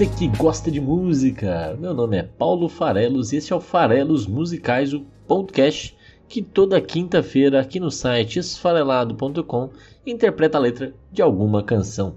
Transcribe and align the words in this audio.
Você 0.00 0.06
que 0.06 0.28
gosta 0.28 0.70
de 0.70 0.80
música! 0.80 1.76
Meu 1.78 1.92
nome 1.92 2.16
é 2.16 2.22
Paulo 2.22 2.70
Farelos 2.70 3.34
e 3.34 3.36
esse 3.36 3.52
é 3.52 3.56
o 3.56 3.60
Farelos 3.60 4.26
Musicais, 4.26 4.94
o 4.94 5.04
podcast 5.28 5.94
que 6.26 6.40
toda 6.40 6.80
quinta-feira 6.80 7.60
aqui 7.60 7.78
no 7.78 7.90
site 7.90 8.38
esfarelado.com 8.38 9.68
interpreta 10.06 10.56
a 10.56 10.60
letra 10.62 10.94
de 11.12 11.20
alguma 11.20 11.62
canção. 11.62 12.16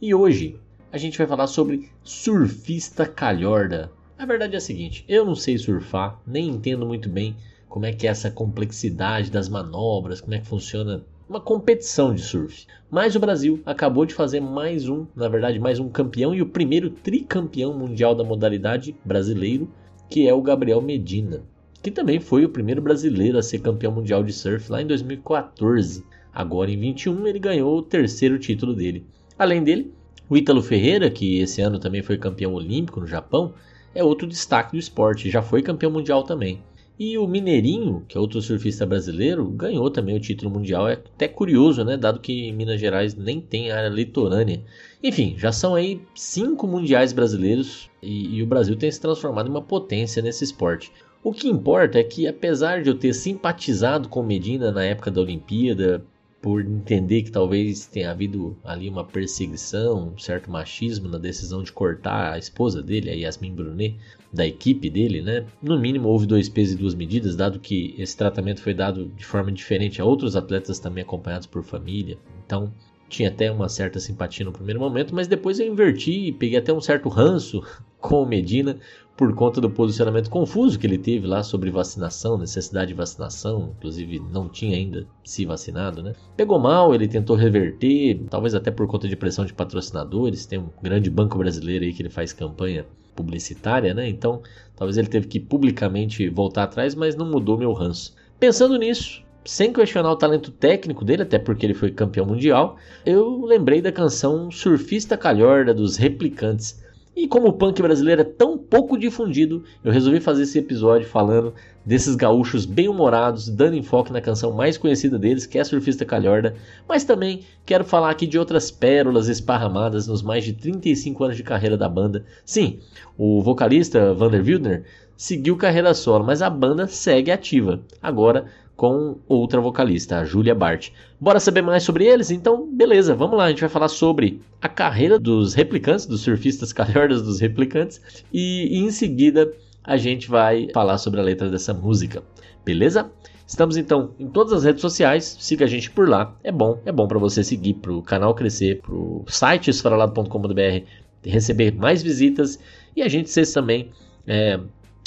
E 0.00 0.14
hoje 0.14 0.60
a 0.92 0.98
gente 0.98 1.18
vai 1.18 1.26
falar 1.26 1.48
sobre 1.48 1.90
surfista 2.04 3.04
calhorda. 3.04 3.90
A 4.16 4.24
verdade 4.24 4.54
é 4.54 4.58
a 4.58 4.60
seguinte, 4.60 5.04
eu 5.08 5.24
não 5.24 5.34
sei 5.34 5.58
surfar, 5.58 6.20
nem 6.24 6.48
entendo 6.48 6.86
muito 6.86 7.08
bem 7.08 7.36
como 7.68 7.86
é 7.86 7.92
que 7.92 8.06
é 8.06 8.10
essa 8.10 8.30
complexidade 8.30 9.32
das 9.32 9.48
manobras, 9.48 10.20
como 10.20 10.34
é 10.34 10.38
que 10.38 10.46
funciona 10.46 11.04
uma 11.28 11.40
competição 11.40 12.14
de 12.14 12.22
surf. 12.22 12.66
Mas 12.88 13.16
o 13.16 13.20
Brasil 13.20 13.60
acabou 13.66 14.06
de 14.06 14.14
fazer 14.14 14.40
mais 14.40 14.88
um, 14.88 15.06
na 15.14 15.28
verdade, 15.28 15.58
mais 15.58 15.80
um 15.80 15.88
campeão 15.88 16.34
e 16.34 16.40
o 16.40 16.46
primeiro 16.46 16.88
tricampeão 16.88 17.76
mundial 17.76 18.14
da 18.14 18.22
modalidade 18.22 18.94
brasileiro, 19.04 19.68
que 20.08 20.28
é 20.28 20.32
o 20.32 20.40
Gabriel 20.40 20.80
Medina, 20.80 21.42
que 21.82 21.90
também 21.90 22.20
foi 22.20 22.44
o 22.44 22.48
primeiro 22.48 22.80
brasileiro 22.80 23.38
a 23.38 23.42
ser 23.42 23.58
campeão 23.58 23.90
mundial 23.90 24.22
de 24.22 24.32
surf 24.32 24.70
lá 24.70 24.80
em 24.80 24.86
2014. 24.86 26.04
Agora 26.32 26.70
em 26.70 26.78
21 26.78 27.26
ele 27.26 27.38
ganhou 27.40 27.76
o 27.76 27.82
terceiro 27.82 28.38
título 28.38 28.72
dele. 28.72 29.04
Além 29.36 29.64
dele, 29.64 29.92
o 30.28 30.36
Ítalo 30.36 30.62
Ferreira, 30.62 31.10
que 31.10 31.38
esse 31.40 31.60
ano 31.60 31.78
também 31.80 32.02
foi 32.02 32.18
campeão 32.18 32.54
olímpico 32.54 33.00
no 33.00 33.06
Japão, 33.06 33.52
é 33.94 34.04
outro 34.04 34.28
destaque 34.28 34.72
do 34.72 34.78
esporte, 34.78 35.30
já 35.30 35.42
foi 35.42 35.62
campeão 35.62 35.90
mundial 35.90 36.22
também. 36.22 36.60
E 36.98 37.18
o 37.18 37.28
Mineirinho, 37.28 38.04
que 38.08 38.16
é 38.16 38.20
outro 38.20 38.40
surfista 38.40 38.86
brasileiro, 38.86 39.44
ganhou 39.50 39.90
também 39.90 40.16
o 40.16 40.20
título 40.20 40.50
mundial. 40.50 40.88
É 40.88 40.94
até 40.94 41.28
curioso, 41.28 41.84
né? 41.84 41.94
Dado 41.94 42.20
que 42.20 42.50
Minas 42.52 42.80
Gerais 42.80 43.14
nem 43.14 43.38
tem 43.38 43.70
área 43.70 43.90
litorânea. 43.90 44.62
Enfim, 45.02 45.34
já 45.36 45.52
são 45.52 45.74
aí 45.74 46.00
cinco 46.14 46.66
mundiais 46.66 47.12
brasileiros 47.12 47.90
e, 48.02 48.36
e 48.36 48.42
o 48.42 48.46
Brasil 48.46 48.76
tem 48.76 48.90
se 48.90 49.00
transformado 49.00 49.46
em 49.46 49.50
uma 49.50 49.60
potência 49.60 50.22
nesse 50.22 50.44
esporte. 50.44 50.90
O 51.22 51.32
que 51.32 51.48
importa 51.48 51.98
é 51.98 52.04
que, 52.04 52.26
apesar 52.26 52.82
de 52.82 52.88
eu 52.88 52.94
ter 52.94 53.12
simpatizado 53.12 54.08
com 54.08 54.22
Medina 54.22 54.72
na 54.72 54.84
época 54.84 55.10
da 55.10 55.20
Olimpíada, 55.20 56.02
por 56.40 56.64
entender 56.64 57.22
que 57.22 57.30
talvez 57.32 57.86
tenha 57.86 58.12
havido 58.12 58.56
ali 58.62 58.88
uma 58.88 59.04
perseguição, 59.04 60.12
um 60.14 60.18
certo 60.18 60.48
machismo 60.48 61.08
na 61.08 61.18
decisão 61.18 61.62
de 61.62 61.72
cortar 61.72 62.32
a 62.32 62.38
esposa 62.38 62.80
dele, 62.80 63.10
a 63.10 63.14
Yasmin 63.14 63.52
Brunet, 63.52 63.96
da 64.36 64.46
equipe 64.46 64.88
dele, 64.90 65.22
né? 65.22 65.46
No 65.62 65.78
mínimo 65.78 66.08
houve 66.08 66.26
dois 66.26 66.48
pesos 66.48 66.74
e 66.74 66.78
duas 66.78 66.94
medidas, 66.94 67.34
dado 67.34 67.58
que 67.58 67.94
esse 67.98 68.16
tratamento 68.16 68.60
foi 68.60 68.74
dado 68.74 69.06
de 69.16 69.24
forma 69.24 69.50
diferente 69.50 70.00
a 70.00 70.04
outros 70.04 70.36
atletas 70.36 70.78
também 70.78 71.02
acompanhados 71.02 71.46
por 71.46 71.64
família. 71.64 72.18
Então, 72.44 72.72
tinha 73.08 73.28
até 73.28 73.50
uma 73.50 73.68
certa 73.68 73.98
simpatia 73.98 74.44
no 74.44 74.52
primeiro 74.52 74.80
momento, 74.80 75.14
mas 75.14 75.26
depois 75.26 75.58
eu 75.58 75.66
inverti 75.66 76.28
e 76.28 76.32
peguei 76.32 76.58
até 76.58 76.72
um 76.72 76.80
certo 76.80 77.08
ranço 77.08 77.62
com 78.00 78.22
o 78.22 78.26
Medina 78.26 78.78
por 79.16 79.34
conta 79.34 79.60
do 79.60 79.70
posicionamento 79.70 80.28
confuso 80.28 80.78
que 80.78 80.86
ele 80.86 80.98
teve 80.98 81.26
lá 81.26 81.42
sobre 81.42 81.70
vacinação, 81.70 82.36
necessidade 82.36 82.88
de 82.88 82.94
vacinação, 82.94 83.72
inclusive 83.76 84.20
não 84.30 84.46
tinha 84.46 84.76
ainda 84.76 85.06
se 85.24 85.46
vacinado, 85.46 86.02
né? 86.02 86.12
Pegou 86.36 86.58
mal, 86.58 86.94
ele 86.94 87.08
tentou 87.08 87.34
reverter, 87.34 88.20
talvez 88.28 88.54
até 88.54 88.70
por 88.70 88.86
conta 88.86 89.08
de 89.08 89.16
pressão 89.16 89.46
de 89.46 89.54
patrocinadores, 89.54 90.44
tem 90.44 90.58
um 90.58 90.68
grande 90.82 91.08
banco 91.08 91.38
brasileiro 91.38 91.86
aí 91.86 91.94
que 91.94 92.02
ele 92.02 92.10
faz 92.10 92.34
campanha 92.34 92.84
publicitária, 93.16 93.94
né? 93.94 94.08
Então, 94.08 94.42
talvez 94.76 94.96
ele 94.96 95.08
teve 95.08 95.26
que 95.26 95.40
publicamente 95.40 96.28
voltar 96.28 96.64
atrás, 96.64 96.94
mas 96.94 97.16
não 97.16 97.28
mudou 97.28 97.58
meu 97.58 97.72
ranço. 97.72 98.14
Pensando 98.38 98.76
nisso, 98.76 99.24
sem 99.44 99.72
questionar 99.72 100.10
o 100.12 100.16
talento 100.16 100.50
técnico 100.50 101.04
dele, 101.04 101.22
até 101.22 101.38
porque 101.38 101.64
ele 101.64 101.74
foi 101.74 101.90
campeão 101.90 102.26
mundial, 102.26 102.76
eu 103.04 103.44
lembrei 103.44 103.80
da 103.80 103.90
canção 103.90 104.50
Surfista 104.50 105.16
Calhorda 105.16 105.72
dos 105.72 105.96
Replicantes. 105.96 106.84
E 107.16 107.26
como 107.26 107.48
o 107.48 107.52
punk 107.54 107.80
brasileiro 107.80 108.20
é 108.20 108.24
tão 108.24 108.58
pouco 108.58 108.98
difundido, 108.98 109.64
eu 109.82 109.90
resolvi 109.90 110.20
fazer 110.20 110.42
esse 110.42 110.58
episódio 110.58 111.08
falando 111.08 111.54
desses 111.82 112.14
gaúchos 112.14 112.66
bem-humorados, 112.66 113.48
dando 113.48 113.74
enfoque 113.74 114.12
na 114.12 114.20
canção 114.20 114.52
mais 114.52 114.76
conhecida 114.76 115.18
deles, 115.18 115.46
que 115.46 115.58
é 115.58 115.64
Surfista 115.64 116.04
Calhorda, 116.04 116.54
mas 116.86 117.04
também 117.04 117.40
quero 117.64 117.84
falar 117.84 118.10
aqui 118.10 118.26
de 118.26 118.38
outras 118.38 118.70
pérolas 118.70 119.28
esparramadas 119.28 120.06
nos 120.06 120.20
mais 120.20 120.44
de 120.44 120.52
35 120.52 121.24
anos 121.24 121.36
de 121.38 121.42
carreira 121.42 121.78
da 121.78 121.88
banda. 121.88 122.22
Sim, 122.44 122.80
o 123.16 123.40
vocalista 123.40 124.12
Vander 124.12 124.44
Wildner 124.44 124.84
seguiu 125.16 125.56
carreira 125.56 125.94
solo, 125.94 126.22
mas 126.22 126.42
a 126.42 126.50
banda 126.50 126.86
segue 126.86 127.30
ativa, 127.30 127.80
agora 128.02 128.44
com 128.76 129.16
outra 129.26 129.60
vocalista, 129.60 130.18
a 130.18 130.24
Julia 130.24 130.54
Bart. 130.54 130.90
Bora 131.18 131.40
saber 131.40 131.62
mais 131.62 131.82
sobre 131.82 132.04
eles? 132.04 132.30
Então, 132.30 132.68
beleza, 132.70 133.14
vamos 133.14 133.38
lá. 133.38 133.44
A 133.44 133.48
gente 133.48 133.60
vai 133.60 133.70
falar 133.70 133.88
sobre 133.88 134.40
a 134.60 134.68
carreira 134.68 135.18
dos 135.18 135.54
replicantes, 135.54 136.06
dos 136.06 136.20
surfistas 136.20 136.72
calhordas 136.74 137.22
dos 137.22 137.40
replicantes, 137.40 138.00
e 138.32 138.78
em 138.78 138.90
seguida 138.90 139.50
a 139.82 139.96
gente 139.96 140.28
vai 140.28 140.68
falar 140.74 140.98
sobre 140.98 141.20
a 141.20 141.22
letra 141.22 141.48
dessa 141.48 141.72
música. 141.72 142.22
Beleza? 142.64 143.10
Estamos 143.46 143.76
então 143.76 144.10
em 144.18 144.28
todas 144.28 144.52
as 144.52 144.64
redes 144.64 144.80
sociais, 144.80 145.36
siga 145.38 145.64
a 145.64 145.68
gente 145.68 145.90
por 145.90 146.08
lá. 146.08 146.36
É 146.42 146.50
bom, 146.50 146.80
é 146.84 146.90
bom 146.90 147.06
para 147.06 147.18
você 147.18 147.44
seguir, 147.44 147.74
para 147.74 147.92
o 147.92 148.02
canal 148.02 148.34
crescer, 148.34 148.80
para 148.82 148.92
o 148.92 149.24
site 149.28 149.70
esfaralado.com.br 149.70 150.84
receber 151.24 151.74
mais 151.74 152.02
visitas 152.02 152.58
e 152.94 153.02
a 153.02 153.08
gente 153.08 153.30
ser 153.30 153.46
também 153.52 153.90
é, 154.26 154.58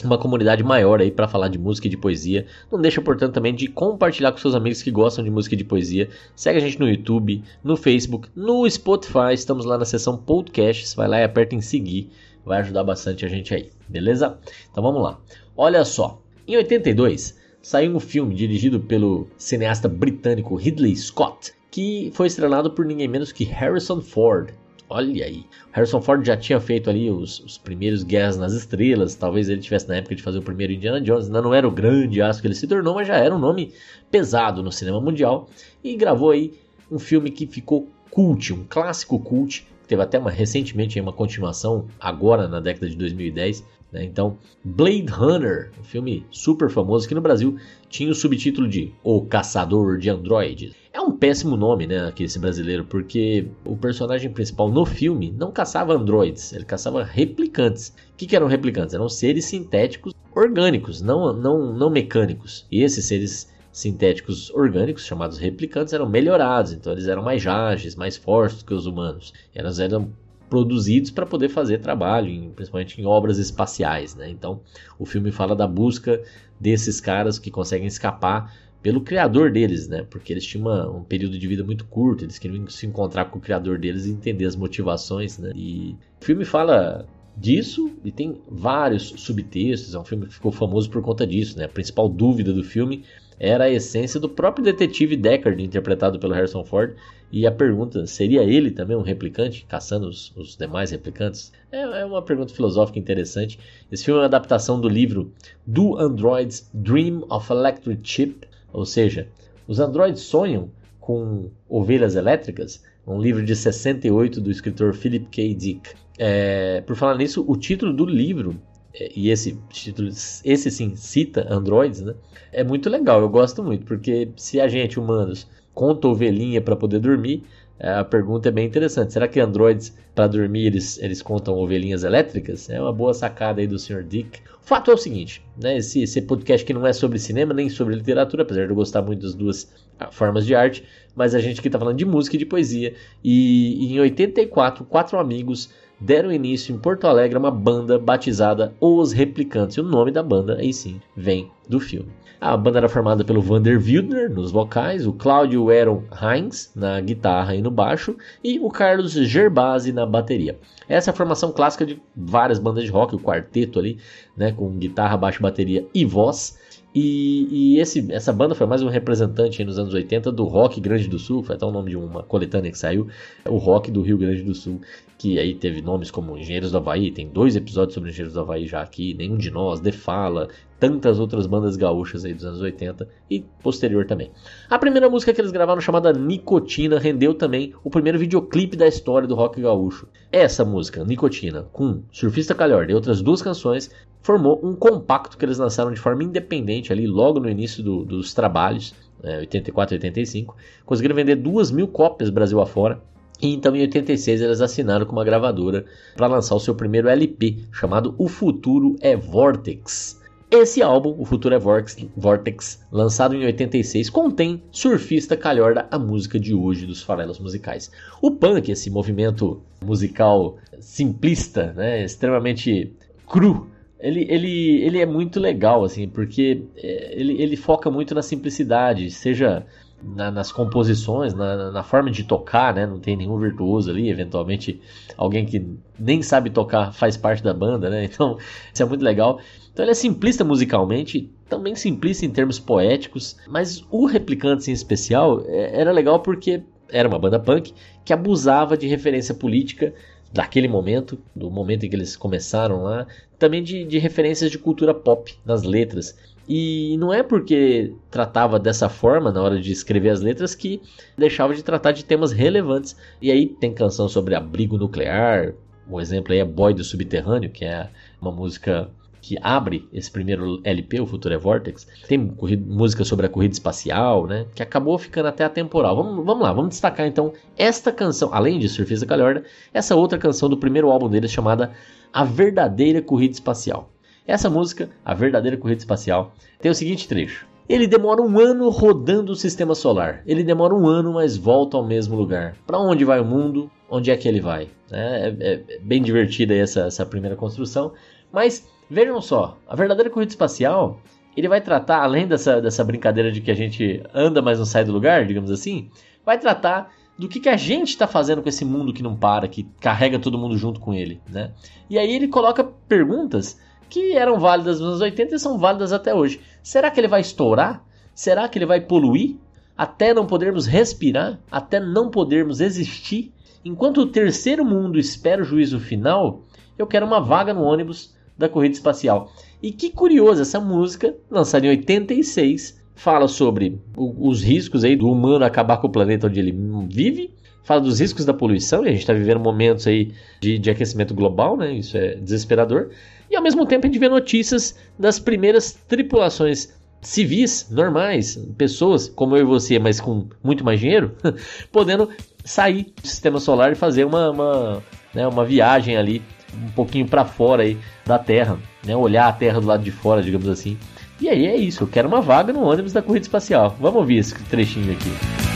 uma 0.03 0.17
comunidade 0.17 0.63
maior 0.63 1.01
aí 1.01 1.11
para 1.11 1.27
falar 1.27 1.47
de 1.47 1.57
música 1.57 1.87
e 1.87 1.89
de 1.89 1.97
poesia. 1.97 2.45
Não 2.71 2.79
deixa, 2.79 3.01
portanto, 3.01 3.33
também 3.33 3.53
de 3.53 3.67
compartilhar 3.67 4.31
com 4.31 4.37
seus 4.37 4.55
amigos 4.55 4.81
que 4.81 4.91
gostam 4.91 5.23
de 5.23 5.29
música 5.29 5.55
e 5.55 5.57
de 5.57 5.63
poesia. 5.63 6.09
Segue 6.35 6.57
a 6.57 6.61
gente 6.61 6.79
no 6.79 6.89
YouTube, 6.89 7.43
no 7.63 7.75
Facebook, 7.75 8.29
no 8.35 8.69
Spotify. 8.69 9.33
Estamos 9.33 9.65
lá 9.65 9.77
na 9.77 9.85
seção 9.85 10.17
podcasts. 10.17 10.93
Vai 10.93 11.07
lá 11.07 11.19
e 11.19 11.23
aperta 11.23 11.55
em 11.55 11.61
seguir. 11.61 12.09
Vai 12.45 12.59
ajudar 12.59 12.83
bastante 12.83 13.25
a 13.25 13.29
gente 13.29 13.53
aí, 13.53 13.69
beleza? 13.87 14.37
Então 14.71 14.81
vamos 14.81 15.03
lá. 15.03 15.19
Olha 15.55 15.83
só, 15.83 16.21
em 16.47 16.55
82 16.55 17.37
saiu 17.61 17.95
um 17.95 17.99
filme 17.99 18.33
dirigido 18.33 18.79
pelo 18.79 19.27
cineasta 19.37 19.87
britânico 19.87 20.55
Ridley 20.55 20.95
Scott, 20.95 21.53
que 21.69 22.11
foi 22.13 22.27
estrelado 22.27 22.71
por 22.71 22.85
ninguém 22.85 23.07
menos 23.07 23.31
que 23.31 23.43
Harrison 23.43 24.01
Ford. 24.01 24.51
Olha 24.89 25.23
aí. 25.23 25.45
Harrison 25.71 26.01
Ford 26.01 26.25
já 26.25 26.35
tinha 26.35 26.59
feito 26.59 26.89
ali 26.89 27.11
os, 27.11 27.39
os, 27.41 27.59
primeiros 27.59 28.01
Guerras 28.01 28.37
nas 28.37 28.53
Estrelas. 28.53 29.13
Talvez 29.13 29.47
ele 29.47 29.61
tivesse 29.61 29.87
na 29.87 29.97
época 29.97 30.15
de 30.15 30.23
fazer 30.23 30.39
o 30.39 30.41
primeiro 30.41 30.73
Indiana 30.73 30.99
Jones. 30.99 31.27
Ainda 31.27 31.43
não 31.43 31.53
era 31.53 31.67
o 31.67 31.71
grande 31.71 32.19
astro 32.23 32.41
que 32.41 32.47
ele 32.47 32.55
se 32.55 32.65
tornou, 32.65 32.95
mas 32.95 33.07
já 33.07 33.15
era 33.15 33.33
um 33.35 33.37
nome 33.37 33.71
pesado 34.09 34.63
no 34.63 34.71
cinema 34.71 34.99
mundial. 34.99 35.47
E 35.83 35.95
gravou 35.95 36.31
aí 36.31 36.53
um 36.91 36.97
filme 36.97 37.29
que 37.29 37.45
ficou 37.45 37.87
cult, 38.09 38.51
um 38.51 38.65
clássico 38.67 39.19
cult. 39.19 39.67
Teve 39.87 40.01
até 40.01 40.17
uma, 40.17 40.31
recentemente 40.31 40.99
uma 40.99 41.13
continuação, 41.13 41.85
agora 41.99 42.47
na 42.47 42.59
década 42.59 42.89
de 42.89 42.95
2010. 42.95 43.63
Né? 43.91 44.03
Então, 44.05 44.37
Blade 44.63 45.05
Runner, 45.11 45.71
um 45.79 45.83
filme 45.83 46.25
super 46.31 46.69
famoso 46.69 47.07
que 47.07 47.15
no 47.15 47.21
Brasil 47.21 47.57
tinha 47.89 48.09
o 48.09 48.15
subtítulo 48.15 48.67
de 48.67 48.91
O 49.03 49.21
Caçador 49.21 49.99
de 49.99 50.09
Androides. 50.09 50.78
É 50.91 50.99
um 50.99 51.11
péssimo 51.11 51.55
nome, 51.55 51.85
né, 51.85 52.07
aqui 52.07 52.23
esse 52.23 52.39
brasileiro, 52.39 52.83
porque 52.83 53.47
o 53.63 53.77
personagem 53.77 54.31
principal 54.31 54.71
no 54.71 54.85
filme 54.85 55.31
não 55.31 55.51
caçava 55.51 55.93
androides, 55.93 56.51
ele 56.51 56.65
caçava 56.65 57.03
replicantes. 57.03 57.89
O 58.11 58.17
que, 58.17 58.25
que 58.25 58.35
eram 58.35 58.47
replicantes? 58.47 58.95
Eram 58.95 59.07
seres 59.07 59.45
sintéticos 59.45 60.13
orgânicos, 60.33 60.99
não, 60.99 61.31
não, 61.31 61.71
não 61.73 61.89
mecânicos. 61.91 62.65
E 62.71 62.81
esses 62.81 63.05
seres 63.05 63.51
sintéticos 63.71 64.49
orgânicos, 64.49 65.05
chamados 65.05 65.37
replicantes, 65.37 65.93
eram 65.93 66.09
melhorados, 66.09 66.73
então 66.73 66.91
eles 66.91 67.07
eram 67.07 67.21
mais 67.21 67.45
ágeis, 67.45 67.95
mais 67.95 68.17
fortes 68.17 68.63
que 68.63 68.73
os 68.73 68.87
humanos. 68.87 69.31
Elas 69.53 69.79
eram 69.79 70.11
produzidos 70.49 71.11
para 71.11 71.25
poder 71.25 71.49
fazer 71.49 71.77
trabalho, 71.77 72.29
em, 72.29 72.49
principalmente 72.49 72.99
em 72.99 73.05
obras 73.05 73.37
espaciais. 73.37 74.15
Né? 74.15 74.29
Então, 74.29 74.61
o 74.97 75.05
filme 75.05 75.31
fala 75.31 75.55
da 75.55 75.67
busca 75.67 76.19
desses 76.59 76.99
caras 76.99 77.37
que 77.37 77.51
conseguem 77.51 77.87
escapar 77.87 78.51
pelo 78.81 79.01
criador 79.01 79.51
deles, 79.51 79.87
né? 79.87 80.05
Porque 80.09 80.31
eles 80.33 80.45
tinham 80.45 80.67
uma, 80.67 80.89
um 80.89 81.03
período 81.03 81.37
de 81.37 81.47
vida 81.47 81.63
muito 81.63 81.85
curto, 81.85 82.23
eles 82.23 82.39
queriam 82.39 82.67
se 82.67 82.85
encontrar 82.85 83.25
com 83.25 83.37
o 83.37 83.41
criador 83.41 83.77
deles 83.77 84.05
e 84.05 84.11
entender 84.11 84.45
as 84.45 84.55
motivações, 84.55 85.37
né? 85.37 85.51
E 85.55 85.95
o 86.21 86.25
filme 86.25 86.45
fala 86.45 87.05
disso 87.35 87.91
e 88.03 88.11
tem 88.11 88.41
vários 88.49 89.13
subtextos, 89.17 89.95
é 89.95 89.99
um 89.99 90.03
filme 90.03 90.27
que 90.27 90.33
ficou 90.33 90.51
famoso 90.51 90.89
por 90.89 91.01
conta 91.01 91.25
disso, 91.25 91.57
né? 91.57 91.65
A 91.65 91.69
principal 91.69 92.09
dúvida 92.09 92.53
do 92.53 92.63
filme 92.63 93.03
era 93.39 93.65
a 93.65 93.69
essência 93.69 94.19
do 94.19 94.27
próprio 94.27 94.63
detetive 94.63 95.15
Deckard, 95.15 95.63
interpretado 95.63 96.19
pelo 96.19 96.33
Harrison 96.33 96.65
Ford, 96.65 96.95
E 97.31 97.45
a 97.45 97.51
pergunta, 97.51 98.05
seria 98.07 98.43
ele 98.43 98.71
também 98.71 98.97
um 98.97 99.01
replicante, 99.01 99.65
caçando 99.67 100.07
os, 100.07 100.35
os 100.35 100.57
demais 100.57 100.91
replicantes? 100.91 101.53
É, 101.71 101.81
é, 101.81 102.05
uma 102.05 102.23
pergunta 102.23 102.53
filosófica 102.53 102.97
interessante. 102.97 103.59
Esse 103.91 104.03
filme 104.03 104.17
é 104.17 104.21
uma 104.21 104.25
adaptação 104.25 104.81
do 104.81 104.89
livro 104.89 105.31
Do 105.65 105.95
Androids 105.97 106.69
Dream 106.73 107.23
of 107.29 107.51
Electric 107.51 108.01
Chip, 108.03 108.48
ou 108.71 108.85
seja, 108.85 109.27
os 109.67 109.79
androides 109.79 110.21
sonham 110.21 110.69
com 110.99 111.49
ovelhas 111.67 112.15
elétricas, 112.15 112.83
um 113.05 113.19
livro 113.19 113.43
de 113.43 113.55
68 113.55 114.39
do 114.39 114.51
escritor 114.51 114.93
Philip 114.93 115.25
K. 115.31 115.55
Dick. 115.55 115.89
É, 116.17 116.81
por 116.81 116.95
falar 116.95 117.15
nisso, 117.15 117.43
o 117.47 117.55
título 117.55 117.93
do 117.93 118.05
livro 118.05 118.61
é, 118.93 119.11
e 119.15 119.29
esse 119.29 119.57
título, 119.69 120.09
esse 120.09 120.71
sim, 120.71 120.95
cita 120.95 121.47
androids, 121.49 122.01
né? 122.01 122.13
É 122.51 122.63
muito 122.63 122.89
legal, 122.89 123.21
eu 123.21 123.29
gosto 123.29 123.63
muito, 123.63 123.85
porque 123.85 124.29
se 124.35 124.59
a 124.59 124.67
gente, 124.67 124.99
humanos, 124.99 125.47
conta 125.73 126.07
ovelhinha 126.07 126.61
para 126.61 126.75
poder 126.75 126.99
dormir, 126.99 127.43
a 127.79 128.03
pergunta 128.03 128.49
é 128.49 128.51
bem 128.51 128.65
interessante. 128.65 129.13
Será 129.13 129.27
que 129.27 129.39
androids, 129.39 129.95
para 130.13 130.27
dormir, 130.27 130.65
eles, 130.65 130.97
eles 131.01 131.21
contam 131.21 131.55
ovelhinhas 131.55 132.03
elétricas? 132.03 132.69
É 132.69 132.81
uma 132.81 132.91
boa 132.91 133.13
sacada 133.13 133.61
aí 133.61 133.67
do 133.67 133.79
Sr. 133.79 134.03
Dick. 134.03 134.41
O 134.61 134.67
fato 134.69 134.91
é 134.91 134.93
o 134.93 134.97
seguinte, 134.97 135.41
né? 135.57 135.77
Esse, 135.77 136.03
esse 136.03 136.21
podcast 136.21 136.65
que 136.65 136.73
não 136.73 136.85
é 136.85 136.91
sobre 136.91 137.17
cinema 137.17 137.53
nem 137.53 137.69
sobre 137.69 137.95
literatura, 137.95 138.43
apesar 138.43 138.65
de 138.65 138.71
eu 138.71 138.75
gostar 138.75 139.01
muito 139.01 139.21
das 139.21 139.33
duas 139.33 139.71
ah, 139.99 140.11
formas 140.11 140.45
de 140.45 140.53
arte, 140.53 140.83
mas 141.15 141.33
a 141.33 141.39
gente 141.39 141.59
aqui 141.59 141.69
está 141.69 141.79
falando 141.79 141.97
de 141.97 142.05
música 142.05 142.35
e 142.35 142.39
de 142.39 142.45
poesia. 142.45 142.93
E, 143.23 143.85
e 143.85 143.93
em 143.93 143.99
84, 143.99 144.83
quatro 144.85 145.17
amigos 145.17 145.69
deram 145.99 146.31
início 146.31 146.73
em 146.73 146.79
Porto 146.79 147.05
Alegre 147.05 147.35
a 147.35 147.39
uma 147.39 147.51
banda 147.51 147.99
batizada 147.99 148.73
Os 148.79 149.11
Replicantes. 149.11 149.77
E 149.77 149.81
o 149.81 149.83
nome 149.83 150.11
da 150.11 150.23
banda, 150.23 150.55
aí 150.55 150.73
sim, 150.73 151.01
vem 151.15 151.51
do 151.67 151.79
filme. 151.79 152.09
A 152.41 152.55
banda 152.55 152.77
era 152.77 152.87
formada 152.87 153.25
pelo 153.25 153.41
Vander 153.41 153.77
Wildner 153.77 154.29
nos 154.29 154.49
vocais, 154.49 155.05
o 155.05 155.11
Cláudio 155.11 155.69
Aaron 155.69 156.03
Heinz 156.21 156.71
na 156.73 156.97
guitarra 157.01 157.53
e 157.53 157.61
no 157.61 157.69
baixo 157.69 158.15
e 158.41 158.57
o 158.59 158.69
Carlos 158.69 159.11
Gerbasi 159.11 159.91
na 159.91 160.05
bateria. 160.05 160.57
Essa 160.87 161.09
é 161.09 161.11
a 161.11 161.15
formação 161.15 161.51
clássica 161.51 161.85
de 161.85 162.01
várias 162.15 162.57
bandas 162.57 162.85
de 162.85 162.91
rock, 162.91 163.13
o 163.13 163.19
quarteto 163.19 163.77
ali, 163.77 163.97
né, 164.37 164.53
com 164.53 164.69
guitarra, 164.77 165.17
baixo, 165.17 165.41
bateria 165.41 165.85
e 165.93 166.05
voz. 166.05 166.57
E, 166.93 167.75
e 167.75 167.79
esse, 167.79 168.11
essa 168.11 168.33
banda 168.33 168.55
foi 168.55 168.65
mais 168.65 168.81
um 168.81 168.87
representante 168.87 169.63
nos 169.63 169.77
anos 169.77 169.93
80 169.93 170.31
do 170.31 170.45
rock 170.45 170.81
Grande 170.81 171.07
do 171.07 171.19
Sul, 171.19 171.43
foi 171.43 171.55
até 171.55 171.63
o 171.63 171.71
nome 171.71 171.91
de 171.91 171.97
uma 171.97 172.23
coletânea 172.23 172.71
que 172.71 172.79
saiu, 172.79 173.07
o 173.47 173.57
rock 173.57 173.91
do 173.91 174.01
Rio 174.01 174.17
Grande 174.17 174.41
do 174.41 174.55
Sul, 174.55 174.81
que 175.15 175.37
aí 175.37 175.53
teve 175.53 175.83
nomes 175.83 176.09
como 176.09 176.35
Engenheiros 176.35 176.71
do 176.71 176.77
Havaí, 176.77 177.11
tem 177.11 177.29
dois 177.29 177.55
episódios 177.55 177.93
sobre 177.93 178.09
Engenheiros 178.09 178.33
do 178.33 178.39
Havaí 178.39 178.65
já 178.65 178.81
aqui, 178.81 179.13
Nenhum 179.13 179.37
de 179.37 179.51
Nós, 179.51 179.79
The 179.79 179.91
Fala, 179.91 180.49
tantas 180.79 181.19
outras 181.19 181.45
bandas 181.45 181.75
gaúchas 181.75 182.23
aí 182.23 182.33
dos 182.33 182.45
anos 182.45 182.61
80 182.61 183.07
e 183.29 183.41
posterior 183.61 184.05
também. 184.05 184.31
A 184.69 184.79
primeira 184.79 185.09
música 185.09 185.33
que 185.33 185.41
eles 185.41 185.51
gravaram, 185.51 185.81
chamada 185.81 186.13
Nicotina, 186.13 186.97
rendeu 186.97 187.33
também 187.33 187.73
o 187.83 187.89
primeiro 187.89 188.17
videoclipe 188.17 188.77
da 188.77 188.87
história 188.87 189.27
do 189.27 189.35
rock 189.35 189.61
gaúcho. 189.61 190.07
Essa 190.31 190.63
música, 190.63 191.03
Nicotina, 191.03 191.67
com 191.73 192.01
Surfista 192.11 192.55
Calhorda 192.55 192.91
e 192.91 192.95
outras 192.95 193.21
duas 193.21 193.41
canções, 193.41 193.91
formou 194.21 194.59
um 194.63 194.75
compacto 194.75 195.37
que 195.37 195.45
eles 195.45 195.57
lançaram 195.57 195.91
de 195.91 195.99
forma 195.99 196.23
independente 196.23 196.93
ali 196.93 197.05
logo 197.05 197.39
no 197.39 197.49
início 197.49 197.83
do, 197.83 198.05
dos 198.05 198.33
trabalhos, 198.33 198.93
é, 199.23 199.39
84 199.39 199.95
e 199.95 199.97
85. 199.97 200.55
Conseguiram 200.85 201.15
vender 201.15 201.35
duas 201.35 201.71
mil 201.71 201.87
cópias 201.87 202.29
Brasil 202.29 202.61
afora. 202.61 203.01
E 203.41 203.53
então 203.53 203.73
em 203.73 203.81
86 203.81 204.41
eles 204.41 204.59
assinaram 204.59 205.05
com 205.05 205.13
uma 205.13 205.23
gravadora 205.23 205.85
para 206.15 206.27
lançar 206.27 206.55
o 206.55 206.59
seu 206.59 206.75
primeiro 206.75 207.07
LP, 207.07 207.59
chamado 207.71 208.13
O 208.17 208.27
Futuro 208.27 208.97
é 208.99 209.15
Vortex. 209.15 210.18
Esse 210.51 210.81
álbum, 210.81 211.15
O 211.19 211.25
Futuro 211.25 211.53
é 211.53 211.59
Vortex, 211.59 212.83
lançado 212.91 213.35
em 213.35 213.45
86, 213.45 214.09
contém 214.09 214.63
Surfista 214.71 215.37
Calhorda, 215.37 215.87
a 215.91 215.99
música 215.99 216.39
de 216.39 216.55
hoje 216.55 216.87
dos 216.87 217.03
farelos 217.03 217.37
musicais. 217.39 217.91
O 218.19 218.31
punk, 218.31 218.71
esse 218.71 218.89
movimento 218.89 219.61
musical 219.85 220.57
simplista, 220.79 221.71
né, 221.73 222.03
extremamente 222.03 222.91
cru, 223.27 223.67
ele, 223.99 224.25
ele, 224.27 224.81
ele 224.81 224.99
é 224.99 225.05
muito 225.05 225.39
legal, 225.39 225.83
assim, 225.83 226.07
porque 226.07 226.63
é, 226.77 227.19
ele, 227.19 227.39
ele 227.39 227.55
foca 227.55 227.91
muito 227.91 228.15
na 228.15 228.23
simplicidade, 228.23 229.11
seja 229.11 229.67
na, 230.01 230.31
nas 230.31 230.51
composições, 230.51 231.33
na, 231.33 231.71
na, 231.71 231.83
forma 231.83 232.09
de 232.09 232.23
tocar, 232.23 232.73
né? 232.73 232.85
Não 232.85 232.99
tem 232.99 233.15
nenhum 233.15 233.37
virtuoso 233.37 233.89
ali, 233.89 234.09
eventualmente 234.09 234.81
alguém 235.17 235.45
que 235.45 235.65
nem 235.97 236.21
sabe 236.21 236.49
tocar 236.49 236.93
faz 236.93 237.17
parte 237.17 237.43
da 237.43 237.53
banda, 237.53 237.89
né? 237.89 238.05
Então, 238.11 238.37
isso 238.73 238.83
é 238.83 238.85
muito 238.85 239.03
legal. 239.03 239.39
Então 239.71 239.83
ele 239.83 239.91
é 239.91 239.95
simplista 239.95 240.43
musicalmente, 240.43 241.29
também 241.47 241.75
simplista 241.75 242.25
em 242.25 242.29
termos 242.29 242.59
poéticos, 242.59 243.37
mas 243.47 243.83
o 243.89 244.05
Replicantes 244.05 244.67
em 244.67 244.73
especial 244.73 245.43
é, 245.47 245.81
era 245.81 245.91
legal 245.91 246.19
porque 246.19 246.63
era 246.91 247.07
uma 247.07 247.19
banda 247.19 247.39
punk 247.39 247.73
que 248.03 248.11
abusava 248.11 248.75
de 248.75 248.87
referência 248.87 249.33
política 249.33 249.93
daquele 250.31 250.67
momento, 250.67 251.17
do 251.35 251.49
momento 251.49 251.85
em 251.85 251.89
que 251.89 251.95
eles 251.95 252.15
começaram 252.15 252.83
lá, 252.83 253.07
também 253.37 253.63
de, 253.63 253.83
de 253.83 253.97
referências 253.97 254.51
de 254.51 254.57
cultura 254.57 254.93
pop 254.93 255.33
nas 255.45 255.63
letras. 255.63 256.15
E 256.49 256.97
não 256.97 257.13
é 257.13 257.21
porque 257.21 257.93
tratava 258.09 258.57
dessa 258.57 258.89
forma 258.89 259.31
na 259.31 259.39
hora 259.39 259.61
de 259.61 259.71
escrever 259.71 260.09
as 260.09 260.19
letras 260.19 260.55
que 260.55 260.81
deixava 261.15 261.53
de 261.53 261.63
tratar 261.63 261.91
de 261.91 262.03
temas 262.03 262.31
relevantes. 262.31 262.97
E 263.21 263.29
aí 263.29 263.45
tem 263.45 263.71
canção 263.71 264.09
sobre 264.09 264.33
abrigo 264.33 264.75
nuclear, 264.75 265.53
um 265.87 265.99
exemplo 265.99 266.33
aí 266.33 266.39
é 266.39 266.45
Boy 266.45 266.73
do 266.73 266.83
Subterrâneo, 266.83 267.49
que 267.49 267.65
é 267.65 267.89
uma 268.21 268.31
música 268.31 268.89
que 269.21 269.37
abre 269.41 269.87
esse 269.91 270.09
primeiro 270.09 270.61
LP, 270.63 271.01
o 271.01 271.05
Future 271.05 271.35
Vortex, 271.37 271.85
tem 272.07 272.17
música 272.17 273.03
sobre 273.03 273.25
a 273.25 273.29
corrida 273.29 273.53
espacial, 273.53 274.25
né? 274.25 274.45
Que 274.55 274.63
acabou 274.63 274.97
ficando 274.97 275.27
até 275.27 275.43
atemporal. 275.43 275.95
Vamos, 275.95 276.25
vamos 276.25 276.41
lá, 276.41 276.53
vamos 276.53 276.69
destacar 276.69 277.05
então 277.05 277.33
esta 277.57 277.91
canção, 277.91 278.29
além 278.33 278.59
de 278.59 278.69
Surfista 278.69 279.05
Calhorda, 279.05 279.43
essa 279.73 279.95
outra 279.95 280.17
canção 280.17 280.49
do 280.49 280.57
primeiro 280.57 280.89
álbum 280.89 281.09
deles 281.09 281.31
chamada 281.31 281.71
A 282.13 282.23
Verdadeira 282.23 283.01
Corrida 283.01 283.33
Espacial. 283.33 283.91
Essa 284.29 284.47
música, 284.47 284.91
A 285.03 285.15
Verdadeira 285.15 285.57
Corrida 285.57 285.79
Espacial, 285.79 286.35
tem 286.61 286.69
o 286.69 286.75
seguinte 286.75 287.07
trecho. 287.07 287.47
Ele 287.67 287.87
demora 287.87 288.21
um 288.21 288.39
ano 288.39 288.69
rodando 288.69 289.31
o 289.31 289.35
sistema 289.35 289.73
solar. 289.73 290.21
Ele 290.23 290.43
demora 290.43 290.71
um 290.71 290.85
ano, 290.87 291.13
mas 291.13 291.35
volta 291.35 291.75
ao 291.75 291.83
mesmo 291.83 292.15
lugar. 292.15 292.55
Para 292.67 292.77
onde 292.77 293.03
vai 293.03 293.19
o 293.19 293.25
mundo? 293.25 293.71
Onde 293.89 294.11
é 294.11 294.15
que 294.15 294.27
ele 294.27 294.39
vai? 294.39 294.69
É, 294.91 295.33
é, 295.39 295.53
é 295.67 295.79
bem 295.79 295.99
divertida 295.99 296.53
essa, 296.53 296.81
essa 296.81 297.07
primeira 297.07 297.35
construção. 297.35 297.93
Mas 298.31 298.69
vejam 298.87 299.19
só, 299.19 299.57
a 299.67 299.75
verdadeira 299.75 300.11
corrida 300.11 300.31
espacial, 300.31 301.01
ele 301.35 301.47
vai 301.47 301.59
tratar, 301.59 302.03
além 302.03 302.27
dessa, 302.27 302.61
dessa 302.61 302.83
brincadeira 302.83 303.31
de 303.31 303.41
que 303.41 303.49
a 303.49 303.55
gente 303.55 304.03
anda, 304.13 304.43
mas 304.43 304.59
não 304.59 304.65
sai 304.65 304.85
do 304.85 304.91
lugar, 304.91 305.25
digamos 305.25 305.49
assim, 305.49 305.89
vai 306.23 306.37
tratar 306.37 306.91
do 307.17 307.27
que, 307.27 307.39
que 307.39 307.49
a 307.49 307.57
gente 307.57 307.89
está 307.89 308.05
fazendo 308.05 308.43
com 308.43 308.49
esse 308.49 308.63
mundo 308.63 308.93
que 308.93 309.01
não 309.01 309.15
para, 309.15 309.47
que 309.47 309.63
carrega 309.81 310.19
todo 310.19 310.37
mundo 310.37 310.55
junto 310.55 310.79
com 310.79 310.93
ele, 310.93 311.19
né? 311.27 311.51
E 311.89 311.97
aí 311.97 312.15
ele 312.15 312.27
coloca 312.27 312.63
perguntas 312.63 313.59
que 313.89 314.15
eram 314.15 314.39
válidas 314.39 314.79
nos 314.79 314.89
anos 314.89 315.01
80 315.01 315.35
e 315.35 315.39
são 315.39 315.57
válidas 315.57 315.91
até 315.91 316.13
hoje. 316.13 316.39
Será 316.61 316.91
que 316.91 316.99
ele 316.99 317.07
vai 317.07 317.21
estourar? 317.21 317.83
Será 318.13 318.47
que 318.47 318.57
ele 318.57 318.65
vai 318.65 318.81
poluir? 318.81 319.35
Até 319.77 320.13
não 320.13 320.25
podermos 320.25 320.67
respirar? 320.67 321.39
Até 321.51 321.79
não 321.79 322.09
podermos 322.09 322.59
existir? 322.61 323.33
Enquanto 323.63 324.01
o 324.01 324.05
terceiro 324.05 324.63
mundo 324.63 324.99
espera 324.99 325.41
o 325.41 325.45
juízo 325.45 325.79
final, 325.79 326.43
eu 326.77 326.87
quero 326.87 327.05
uma 327.05 327.19
vaga 327.19 327.53
no 327.53 327.63
ônibus 327.63 328.15
da 328.37 328.47
corrida 328.47 328.75
espacial. 328.75 329.31
E 329.61 329.71
que 329.71 329.89
curioso, 329.89 330.41
essa 330.41 330.59
música, 330.59 331.15
lançada 331.29 331.65
em 331.65 331.69
86, 331.69 332.79
fala 332.95 333.27
sobre 333.27 333.81
os 333.95 334.41
riscos 334.41 334.83
aí 334.83 334.95
do 334.95 335.09
humano 335.09 335.43
acabar 335.43 335.77
com 335.77 335.87
o 335.87 335.91
planeta 335.91 336.27
onde 336.27 336.39
ele 336.39 336.57
vive, 336.89 337.33
fala 337.63 337.81
dos 337.81 337.99
riscos 337.99 338.25
da 338.25 338.33
poluição, 338.33 338.83
e 338.83 338.87
a 338.87 338.91
gente 338.91 339.01
está 339.01 339.13
vivendo 339.13 339.39
momentos 339.39 339.85
aí 339.87 340.13
de, 340.39 340.57
de 340.57 340.69
aquecimento 340.69 341.13
global, 341.13 341.57
né? 341.57 341.73
Isso 341.73 341.97
é 341.97 342.15
desesperador. 342.15 342.89
E 343.29 343.35
ao 343.35 343.43
mesmo 343.43 343.65
tempo 343.65 343.85
a 343.85 343.89
gente 343.89 343.99
vê 343.99 344.09
notícias 344.09 344.75
das 344.97 345.19
primeiras 345.19 345.73
tripulações 345.87 346.73
civis, 347.01 347.67
normais, 347.69 348.35
pessoas 348.57 349.07
como 349.07 349.35
eu 349.35 349.41
e 349.41 349.45
você, 349.45 349.79
mas 349.79 350.01
com 350.01 350.27
muito 350.43 350.63
mais 350.63 350.79
dinheiro, 350.79 351.15
podendo 351.71 352.09
sair 352.43 352.93
do 353.01 353.07
sistema 353.07 353.39
solar 353.39 353.71
e 353.71 353.75
fazer 353.75 354.05
uma, 354.05 354.31
uma, 354.31 354.83
né, 355.13 355.27
uma 355.27 355.45
viagem 355.45 355.95
ali 355.95 356.21
um 356.53 356.71
pouquinho 356.71 357.07
para 357.07 357.23
fora 357.25 357.63
aí 357.63 357.77
da 358.05 358.17
Terra, 358.17 358.57
né, 358.85 358.95
olhar 358.95 359.27
a 359.27 359.33
Terra 359.33 359.61
do 359.61 359.67
lado 359.67 359.83
de 359.83 359.91
fora, 359.91 360.21
digamos 360.21 360.49
assim. 360.49 360.77
E 361.21 361.29
aí 361.29 361.45
é 361.45 361.55
isso, 361.55 361.83
eu 361.83 361.87
quero 361.87 362.07
uma 362.07 362.21
vaga 362.21 362.51
no 362.51 362.63
ônibus 362.63 362.93
da 362.93 363.01
corrida 363.01 363.25
espacial. 363.25 363.75
Vamos 363.79 363.99
ouvir 363.99 364.17
esse 364.17 364.33
trechinho 364.45 364.91
aqui. 364.93 365.48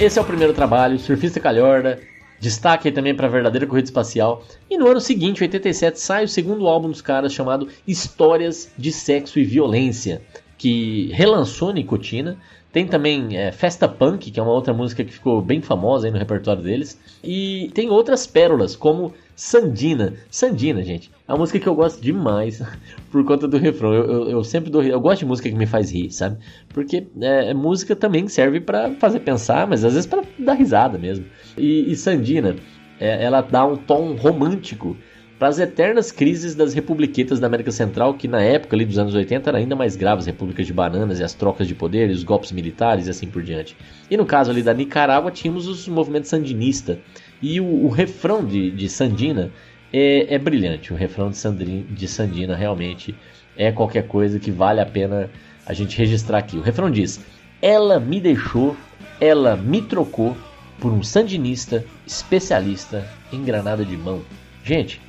Esse 0.00 0.18
é 0.18 0.22
o 0.22 0.24
primeiro 0.24 0.54
trabalho, 0.54 0.98
Surfista 0.98 1.38
Calhorda. 1.38 2.00
Destaque 2.40 2.90
também 2.90 3.14
para 3.14 3.26
a 3.26 3.30
verdadeira 3.30 3.66
corrida 3.66 3.84
espacial. 3.84 4.42
E 4.70 4.78
no 4.78 4.88
ano 4.88 4.98
seguinte, 4.98 5.42
87, 5.42 6.00
sai 6.00 6.24
o 6.24 6.28
segundo 6.28 6.66
álbum 6.66 6.88
dos 6.88 7.02
caras 7.02 7.34
chamado 7.34 7.68
Histórias 7.86 8.72
de 8.78 8.90
Sexo 8.92 9.38
e 9.38 9.44
Violência, 9.44 10.22
que 10.56 11.10
relançou 11.12 11.70
Nicotina, 11.70 12.38
Tem 12.72 12.86
também 12.86 13.36
é, 13.36 13.52
Festa 13.52 13.86
Punk, 13.86 14.30
que 14.30 14.40
é 14.40 14.42
uma 14.42 14.52
outra 14.52 14.72
música 14.72 15.04
que 15.04 15.12
ficou 15.12 15.42
bem 15.42 15.60
famosa 15.60 16.10
no 16.10 16.16
repertório 16.16 16.62
deles. 16.62 16.98
E 17.22 17.70
tem 17.74 17.90
outras 17.90 18.26
pérolas, 18.26 18.74
como 18.74 19.12
Sandina. 19.36 20.14
Sandina, 20.30 20.82
gente, 20.82 21.10
é 21.30 21.32
uma 21.32 21.38
música 21.38 21.60
que 21.60 21.68
eu 21.68 21.76
gosto 21.76 22.02
demais 22.02 22.60
por 23.08 23.24
conta 23.24 23.46
do 23.46 23.56
refrão. 23.56 23.94
Eu, 23.94 24.04
eu, 24.04 24.30
eu 24.30 24.44
sempre 24.44 24.68
dou, 24.68 24.82
eu 24.82 25.00
gosto 25.00 25.20
de 25.20 25.26
música 25.26 25.48
que 25.48 25.54
me 25.54 25.64
faz 25.64 25.92
rir, 25.92 26.10
sabe? 26.10 26.38
Porque 26.70 27.06
é, 27.20 27.54
música 27.54 27.94
também 27.94 28.26
serve 28.26 28.60
para 28.60 28.90
fazer 28.94 29.20
pensar, 29.20 29.64
mas 29.68 29.84
às 29.84 29.94
vezes 29.94 30.08
para 30.08 30.24
dar 30.36 30.54
risada 30.54 30.98
mesmo. 30.98 31.24
E, 31.56 31.88
e 31.88 31.94
Sandina, 31.94 32.56
é, 32.98 33.22
ela 33.22 33.42
dá 33.42 33.64
um 33.64 33.76
tom 33.76 34.16
romântico 34.16 34.96
para 35.38 35.46
as 35.46 35.60
eternas 35.60 36.10
crises 36.10 36.56
das 36.56 36.74
republiquetas 36.74 37.38
da 37.38 37.46
América 37.46 37.70
Central, 37.70 38.12
que 38.14 38.26
na 38.26 38.42
época 38.42 38.74
ali 38.74 38.84
dos 38.84 38.98
anos 38.98 39.14
80 39.14 39.50
eram 39.50 39.58
ainda 39.60 39.76
mais 39.76 39.94
graves, 39.94 40.26
repúblicas 40.26 40.66
de 40.66 40.72
bananas 40.72 41.20
e 41.20 41.24
as 41.24 41.32
trocas 41.32 41.68
de 41.68 41.76
poder, 41.76 42.10
e 42.10 42.12
os 42.12 42.24
golpes 42.24 42.50
militares 42.50 43.06
e 43.06 43.10
assim 43.10 43.28
por 43.28 43.40
diante. 43.40 43.76
E 44.10 44.16
no 44.16 44.26
caso 44.26 44.50
ali 44.50 44.62
da 44.62 44.74
Nicarágua 44.74 45.30
tínhamos 45.30 45.68
os 45.68 45.86
movimentos 45.86 46.28
sandinistas. 46.28 46.98
E 47.40 47.58
o, 47.60 47.86
o 47.86 47.88
refrão 47.88 48.44
de, 48.44 48.70
de 48.72 48.88
Sandina 48.88 49.50
é, 49.92 50.34
é, 50.34 50.38
brilhante. 50.38 50.92
O 50.92 50.96
refrão 50.96 51.30
de, 51.30 51.36
Sandri, 51.36 51.82
de 51.82 52.08
Sandina 52.08 52.56
realmente 52.56 53.14
é 53.56 53.72
qualquer 53.72 54.06
coisa 54.06 54.38
que 54.38 54.50
vale 54.50 54.80
a 54.80 54.86
pena 54.86 55.30
a 55.66 55.72
gente 55.72 55.96
registrar 55.96 56.38
aqui. 56.38 56.56
O 56.56 56.62
refrão 56.62 56.90
diz: 56.90 57.20
Ela 57.60 57.98
me 58.00 58.20
deixou, 58.20 58.76
ela 59.20 59.56
me 59.56 59.82
trocou 59.82 60.36
por 60.78 60.92
um 60.92 61.02
sandinista 61.02 61.84
especialista 62.06 63.06
em 63.32 63.44
granada 63.44 63.84
de 63.84 63.96
mão. 63.96 64.22
Gente, 64.64 65.00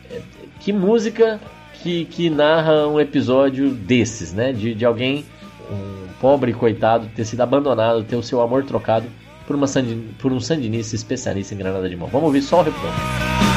que 0.60 0.74
música 0.74 1.40
que, 1.82 2.06
que 2.06 2.30
narra 2.30 2.88
um 2.88 3.00
episódio 3.00 3.72
desses, 3.72 4.34
né? 4.34 4.52
De, 4.52 4.74
de 4.76 4.86
alguém, 4.86 5.26
um 5.70 6.08
pobre 6.20 6.54
coitado, 6.54 7.08
ter 7.16 7.26
sido 7.26 7.42
abandonado, 7.42 8.04
ter 8.04 8.16
o 8.16 8.24
seu 8.24 8.42
amor 8.42 8.64
trocado 8.64 9.08
por, 9.48 9.56
uma 9.56 9.66
por 10.20 10.32
um 10.32 10.40
sandinista 10.40 10.96
especialista 10.96 11.54
em 11.54 11.58
granada 11.58 11.90
de 11.90 11.96
mão. 11.96 12.08
Vamos 12.08 12.28
ouvir 12.28 12.42
só 12.42 12.60
o 12.60 12.64
refrão. 12.64 13.51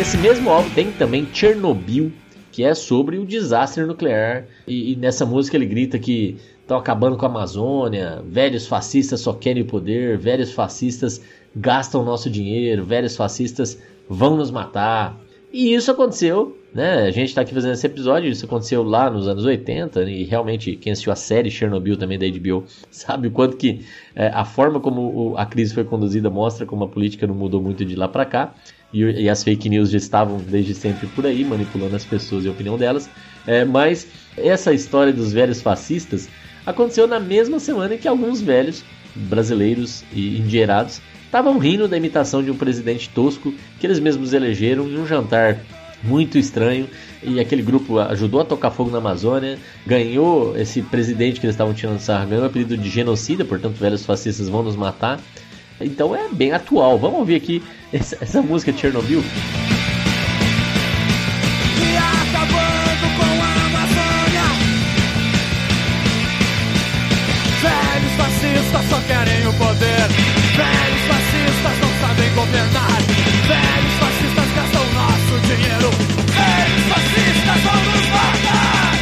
Esse 0.00 0.16
mesmo 0.16 0.48
álbum 0.48 0.70
tem 0.70 0.90
também 0.92 1.28
Chernobyl, 1.30 2.10
que 2.50 2.64
é 2.64 2.74
sobre 2.74 3.18
o 3.18 3.26
desastre 3.26 3.84
nuclear. 3.84 4.46
E, 4.66 4.92
e 4.92 4.96
nessa 4.96 5.26
música 5.26 5.58
ele 5.58 5.66
grita 5.66 5.98
que 5.98 6.38
estão 6.62 6.78
acabando 6.78 7.18
com 7.18 7.26
a 7.26 7.28
Amazônia, 7.28 8.24
velhos 8.26 8.66
fascistas 8.66 9.20
só 9.20 9.34
querem 9.34 9.62
o 9.62 9.66
poder, 9.66 10.16
velhos 10.16 10.52
fascistas 10.52 11.20
gastam 11.54 12.02
nosso 12.02 12.30
dinheiro, 12.30 12.82
velhos 12.82 13.14
fascistas 13.14 13.78
vão 14.08 14.38
nos 14.38 14.50
matar. 14.50 15.20
E 15.52 15.74
isso 15.74 15.90
aconteceu, 15.90 16.56
né? 16.72 17.02
A 17.02 17.10
gente 17.10 17.28
está 17.28 17.42
aqui 17.42 17.52
fazendo 17.52 17.74
esse 17.74 17.86
episódio, 17.86 18.30
isso 18.30 18.46
aconteceu 18.46 18.82
lá 18.82 19.10
nos 19.10 19.28
anos 19.28 19.44
80, 19.44 20.04
e 20.04 20.24
realmente 20.24 20.76
quem 20.76 20.92
assistiu 20.92 21.12
a 21.12 21.16
série 21.16 21.50
Chernobyl 21.50 21.98
também 21.98 22.18
da 22.18 22.26
HBO 22.26 22.64
sabe 22.90 23.28
o 23.28 23.30
quanto 23.30 23.54
que 23.58 23.84
é, 24.16 24.28
a 24.28 24.46
forma 24.46 24.80
como 24.80 25.36
a 25.36 25.44
crise 25.44 25.74
foi 25.74 25.84
conduzida 25.84 26.30
mostra 26.30 26.64
como 26.64 26.84
a 26.84 26.88
política 26.88 27.26
não 27.26 27.34
mudou 27.34 27.60
muito 27.60 27.84
de 27.84 27.96
lá 27.96 28.08
para 28.08 28.24
cá 28.24 28.54
e, 28.92 29.02
e, 29.02 29.28
as 29.28 29.42
fake 29.42 29.68
news 29.68 29.90
já 29.90 29.98
estavam 29.98 30.38
desde 30.38 30.74
sempre 30.74 31.06
por 31.08 31.26
aí, 31.26 31.44
manipulando 31.44 31.96
as 31.96 32.04
pessoas 32.04 32.44
e 32.44 32.48
a 32.48 32.50
opinião 32.50 32.76
delas. 32.76 33.08
É, 33.46 33.64
mas 33.64 34.06
essa 34.36 34.72
história 34.72 35.12
dos 35.12 35.32
velhos 35.32 35.62
fascistas 35.62 36.28
aconteceu 36.66 37.06
na 37.06 37.18
mesma 37.18 37.58
semana 37.58 37.94
em 37.94 37.98
que 37.98 38.08
alguns 38.08 38.40
velhos 38.40 38.84
brasileiros 39.14 40.04
e 40.12 40.38
endinheirados 40.38 41.00
estavam 41.24 41.58
rindo 41.58 41.86
da 41.86 41.96
imitação 41.96 42.42
de 42.42 42.50
um 42.50 42.56
presidente 42.56 43.08
tosco 43.10 43.54
que 43.78 43.86
eles 43.86 44.00
mesmos 44.00 44.32
elegeram 44.32 44.88
em 44.88 44.98
um 44.98 45.06
jantar 45.06 45.58
muito 46.02 46.38
estranho 46.38 46.88
e 47.22 47.38
aquele 47.38 47.62
grupo 47.62 47.98
ajudou 47.98 48.40
a 48.40 48.44
tocar 48.44 48.70
fogo 48.70 48.90
na 48.90 48.98
Amazônia, 48.98 49.58
ganhou 49.86 50.56
esse 50.56 50.82
presidente 50.82 51.38
que 51.38 51.46
eles 51.46 51.54
estavam 51.54 51.74
tirando 51.74 52.00
sarro, 52.00 52.28
ganhou 52.28 52.44
o 52.44 52.46
apelido 52.46 52.76
de 52.76 52.88
genocida, 52.88 53.44
portanto 53.44 53.74
velhos 53.74 54.04
fascistas 54.04 54.48
vão 54.48 54.62
nos 54.62 54.76
matar. 54.76 55.20
Então 55.80 56.14
é 56.14 56.28
bem 56.28 56.52
atual. 56.52 56.98
Vamos 56.98 57.20
ouvir 57.20 57.36
aqui 57.36 57.62
essa, 57.92 58.16
essa 58.20 58.42
música 58.42 58.72
de 58.72 58.80
Chernobyl. 58.80 59.20
E. 59.20 59.50
Velhos 67.60 68.12
fascistas 68.16 68.88
só 68.88 69.00
querem 69.06 69.46
o 69.46 69.52
poder. 69.54 70.08
Velhos 70.56 71.02
fascistas 71.08 71.78
não 71.80 71.90
sabem 72.00 72.34
governar. 72.34 73.00
Velhos 73.46 73.94
fascistas 73.98 74.50
gastam 74.54 74.84
nosso 74.92 75.40
dinheiro. 75.46 75.90
Velhos 76.36 76.84
fascistas 76.88 77.60
vão 77.64 77.80
nos 77.84 78.06
matar. 78.08 78.92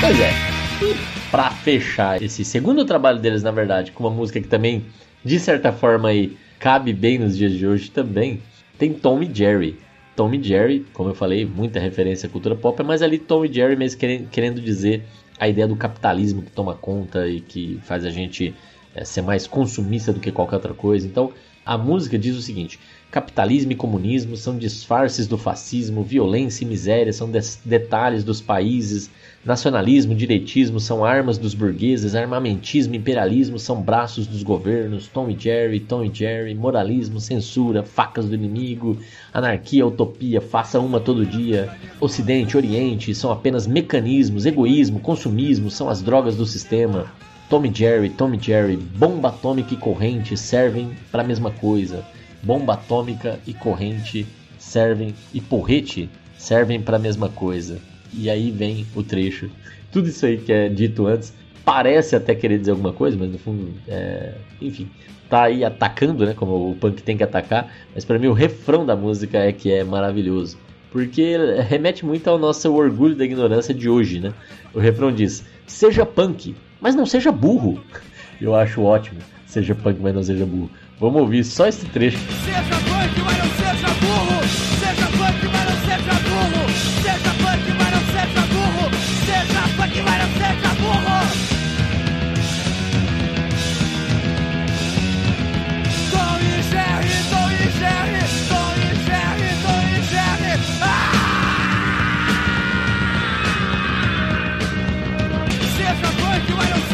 Pois 0.00 0.20
é 0.20 1.13
para 1.34 1.50
fechar 1.50 2.22
esse 2.22 2.44
segundo 2.44 2.84
trabalho 2.84 3.18
deles, 3.18 3.42
na 3.42 3.50
verdade, 3.50 3.90
com 3.90 4.04
uma 4.04 4.10
música 4.10 4.40
que 4.40 4.46
também, 4.46 4.84
de 5.24 5.40
certa 5.40 5.72
forma, 5.72 6.10
aí, 6.10 6.36
cabe 6.60 6.92
bem 6.92 7.18
nos 7.18 7.36
dias 7.36 7.50
de 7.50 7.66
hoje 7.66 7.90
também, 7.90 8.40
tem 8.78 8.92
Tom 8.92 9.20
e 9.20 9.34
Jerry. 9.34 9.76
Tom 10.14 10.32
e 10.32 10.40
Jerry, 10.40 10.86
como 10.92 11.08
eu 11.08 11.14
falei, 11.14 11.44
muita 11.44 11.80
referência 11.80 12.28
à 12.28 12.30
cultura 12.30 12.54
pop, 12.54 12.80
mas 12.84 13.02
ali 13.02 13.18
Tom 13.18 13.44
e 13.44 13.52
Jerry 13.52 13.74
mesmo 13.74 13.98
querendo, 14.30 14.60
dizer 14.60 15.02
a 15.36 15.48
ideia 15.48 15.66
do 15.66 15.74
capitalismo 15.74 16.40
que 16.40 16.52
toma 16.52 16.72
conta 16.72 17.26
e 17.26 17.40
que 17.40 17.80
faz 17.82 18.04
a 18.04 18.10
gente 18.10 18.54
é, 18.94 19.04
ser 19.04 19.22
mais 19.22 19.44
consumista 19.44 20.12
do 20.12 20.20
que 20.20 20.30
qualquer 20.30 20.54
outra 20.54 20.72
coisa. 20.72 21.04
Então, 21.04 21.32
a 21.66 21.76
música 21.76 22.16
diz 22.16 22.36
o 22.36 22.42
seguinte: 22.42 22.78
capitalismo 23.14 23.70
e 23.70 23.76
comunismo 23.76 24.36
são 24.36 24.58
disfarces 24.58 25.28
do 25.28 25.38
fascismo, 25.38 26.02
violência 26.02 26.64
e 26.64 26.66
miséria 26.66 27.12
são 27.12 27.30
detalhes 27.64 28.24
dos 28.24 28.40
países 28.40 29.08
Nacionalismo, 29.44 30.14
direitismo 30.14 30.80
são 30.80 31.04
armas 31.04 31.36
dos 31.36 31.52
burgueses, 31.52 32.14
armamentismo, 32.14 32.94
imperialismo 32.94 33.58
são 33.58 33.82
braços 33.82 34.26
dos 34.26 34.42
governos, 34.42 35.06
Tom 35.06 35.28
e 35.28 35.38
Jerry, 35.38 35.80
Tom 35.80 36.02
e 36.02 36.10
Jerry, 36.10 36.54
moralismo, 36.54 37.20
censura, 37.20 37.82
facas 37.82 38.26
do 38.26 38.34
inimigo, 38.34 38.96
anarquia, 39.34 39.86
utopia, 39.86 40.40
faça 40.40 40.80
uma 40.80 40.98
todo 40.98 41.26
dia. 41.26 41.68
Ocidente, 42.00 42.56
Oriente 42.56 43.14
são 43.14 43.30
apenas 43.30 43.66
mecanismos, 43.66 44.46
egoísmo, 44.46 44.98
consumismo 44.98 45.70
são 45.70 45.90
as 45.90 46.00
drogas 46.00 46.36
do 46.36 46.46
sistema. 46.46 47.12
Tom 47.50 47.66
e 47.66 47.74
Jerry, 47.74 48.08
Tom 48.08 48.32
e 48.32 48.40
Jerry, 48.40 48.78
bomba 48.78 49.28
atômica 49.28 49.74
e 49.74 49.76
corrente 49.76 50.38
servem 50.38 50.92
para 51.12 51.22
a 51.22 51.26
mesma 51.26 51.50
coisa. 51.50 52.02
Bomba 52.44 52.74
atômica 52.74 53.40
e 53.46 53.54
corrente 53.54 54.26
servem 54.58 55.14
e 55.32 55.40
porrete 55.40 56.08
servem 56.36 56.80
para 56.80 56.96
a 56.96 57.00
mesma 57.00 57.28
coisa 57.28 57.80
e 58.12 58.30
aí 58.30 58.50
vem 58.50 58.86
o 58.94 59.02
trecho. 59.02 59.50
Tudo 59.90 60.08
isso 60.08 60.24
aí 60.26 60.38
que 60.38 60.52
é 60.52 60.68
dito 60.68 61.06
antes 61.06 61.32
parece 61.64 62.14
até 62.14 62.34
querer 62.34 62.58
dizer 62.58 62.72
alguma 62.72 62.92
coisa, 62.92 63.16
mas 63.18 63.30
no 63.30 63.38
fundo, 63.38 63.72
é... 63.88 64.34
enfim, 64.60 64.88
tá 65.28 65.44
aí 65.44 65.64
atacando, 65.64 66.26
né? 66.26 66.34
Como 66.34 66.70
o 66.70 66.76
punk 66.76 67.02
tem 67.02 67.16
que 67.16 67.24
atacar. 67.24 67.72
Mas 67.94 68.04
para 68.04 68.18
mim 68.18 68.26
o 68.26 68.32
refrão 68.32 68.84
da 68.84 68.94
música 68.94 69.38
é 69.38 69.52
que 69.52 69.72
é 69.72 69.82
maravilhoso, 69.82 70.58
porque 70.90 71.36
remete 71.66 72.04
muito 72.04 72.28
ao 72.28 72.38
nosso 72.38 72.72
orgulho 72.72 73.16
da 73.16 73.24
ignorância 73.24 73.74
de 73.74 73.88
hoje, 73.88 74.20
né? 74.20 74.32
O 74.72 74.78
refrão 74.78 75.12
diz: 75.12 75.44
seja 75.66 76.04
punk, 76.04 76.54
mas 76.80 76.94
não 76.94 77.06
seja 77.06 77.32
burro. 77.32 77.82
Eu 78.40 78.54
acho 78.54 78.82
ótimo. 78.82 79.20
Seja 79.46 79.74
punk, 79.74 80.00
mas 80.02 80.14
não 80.14 80.22
seja 80.22 80.44
burro. 80.44 80.70
Vamos 81.00 81.20
ouvir 81.22 81.44
só 81.44 81.66
esse 81.66 81.84
trecho. 81.86 82.18
Seja 82.44 82.62
punk, 82.62 83.20
mas 83.24 83.38
não 83.38 83.50
seja 83.56 83.88
burro. 84.00 84.13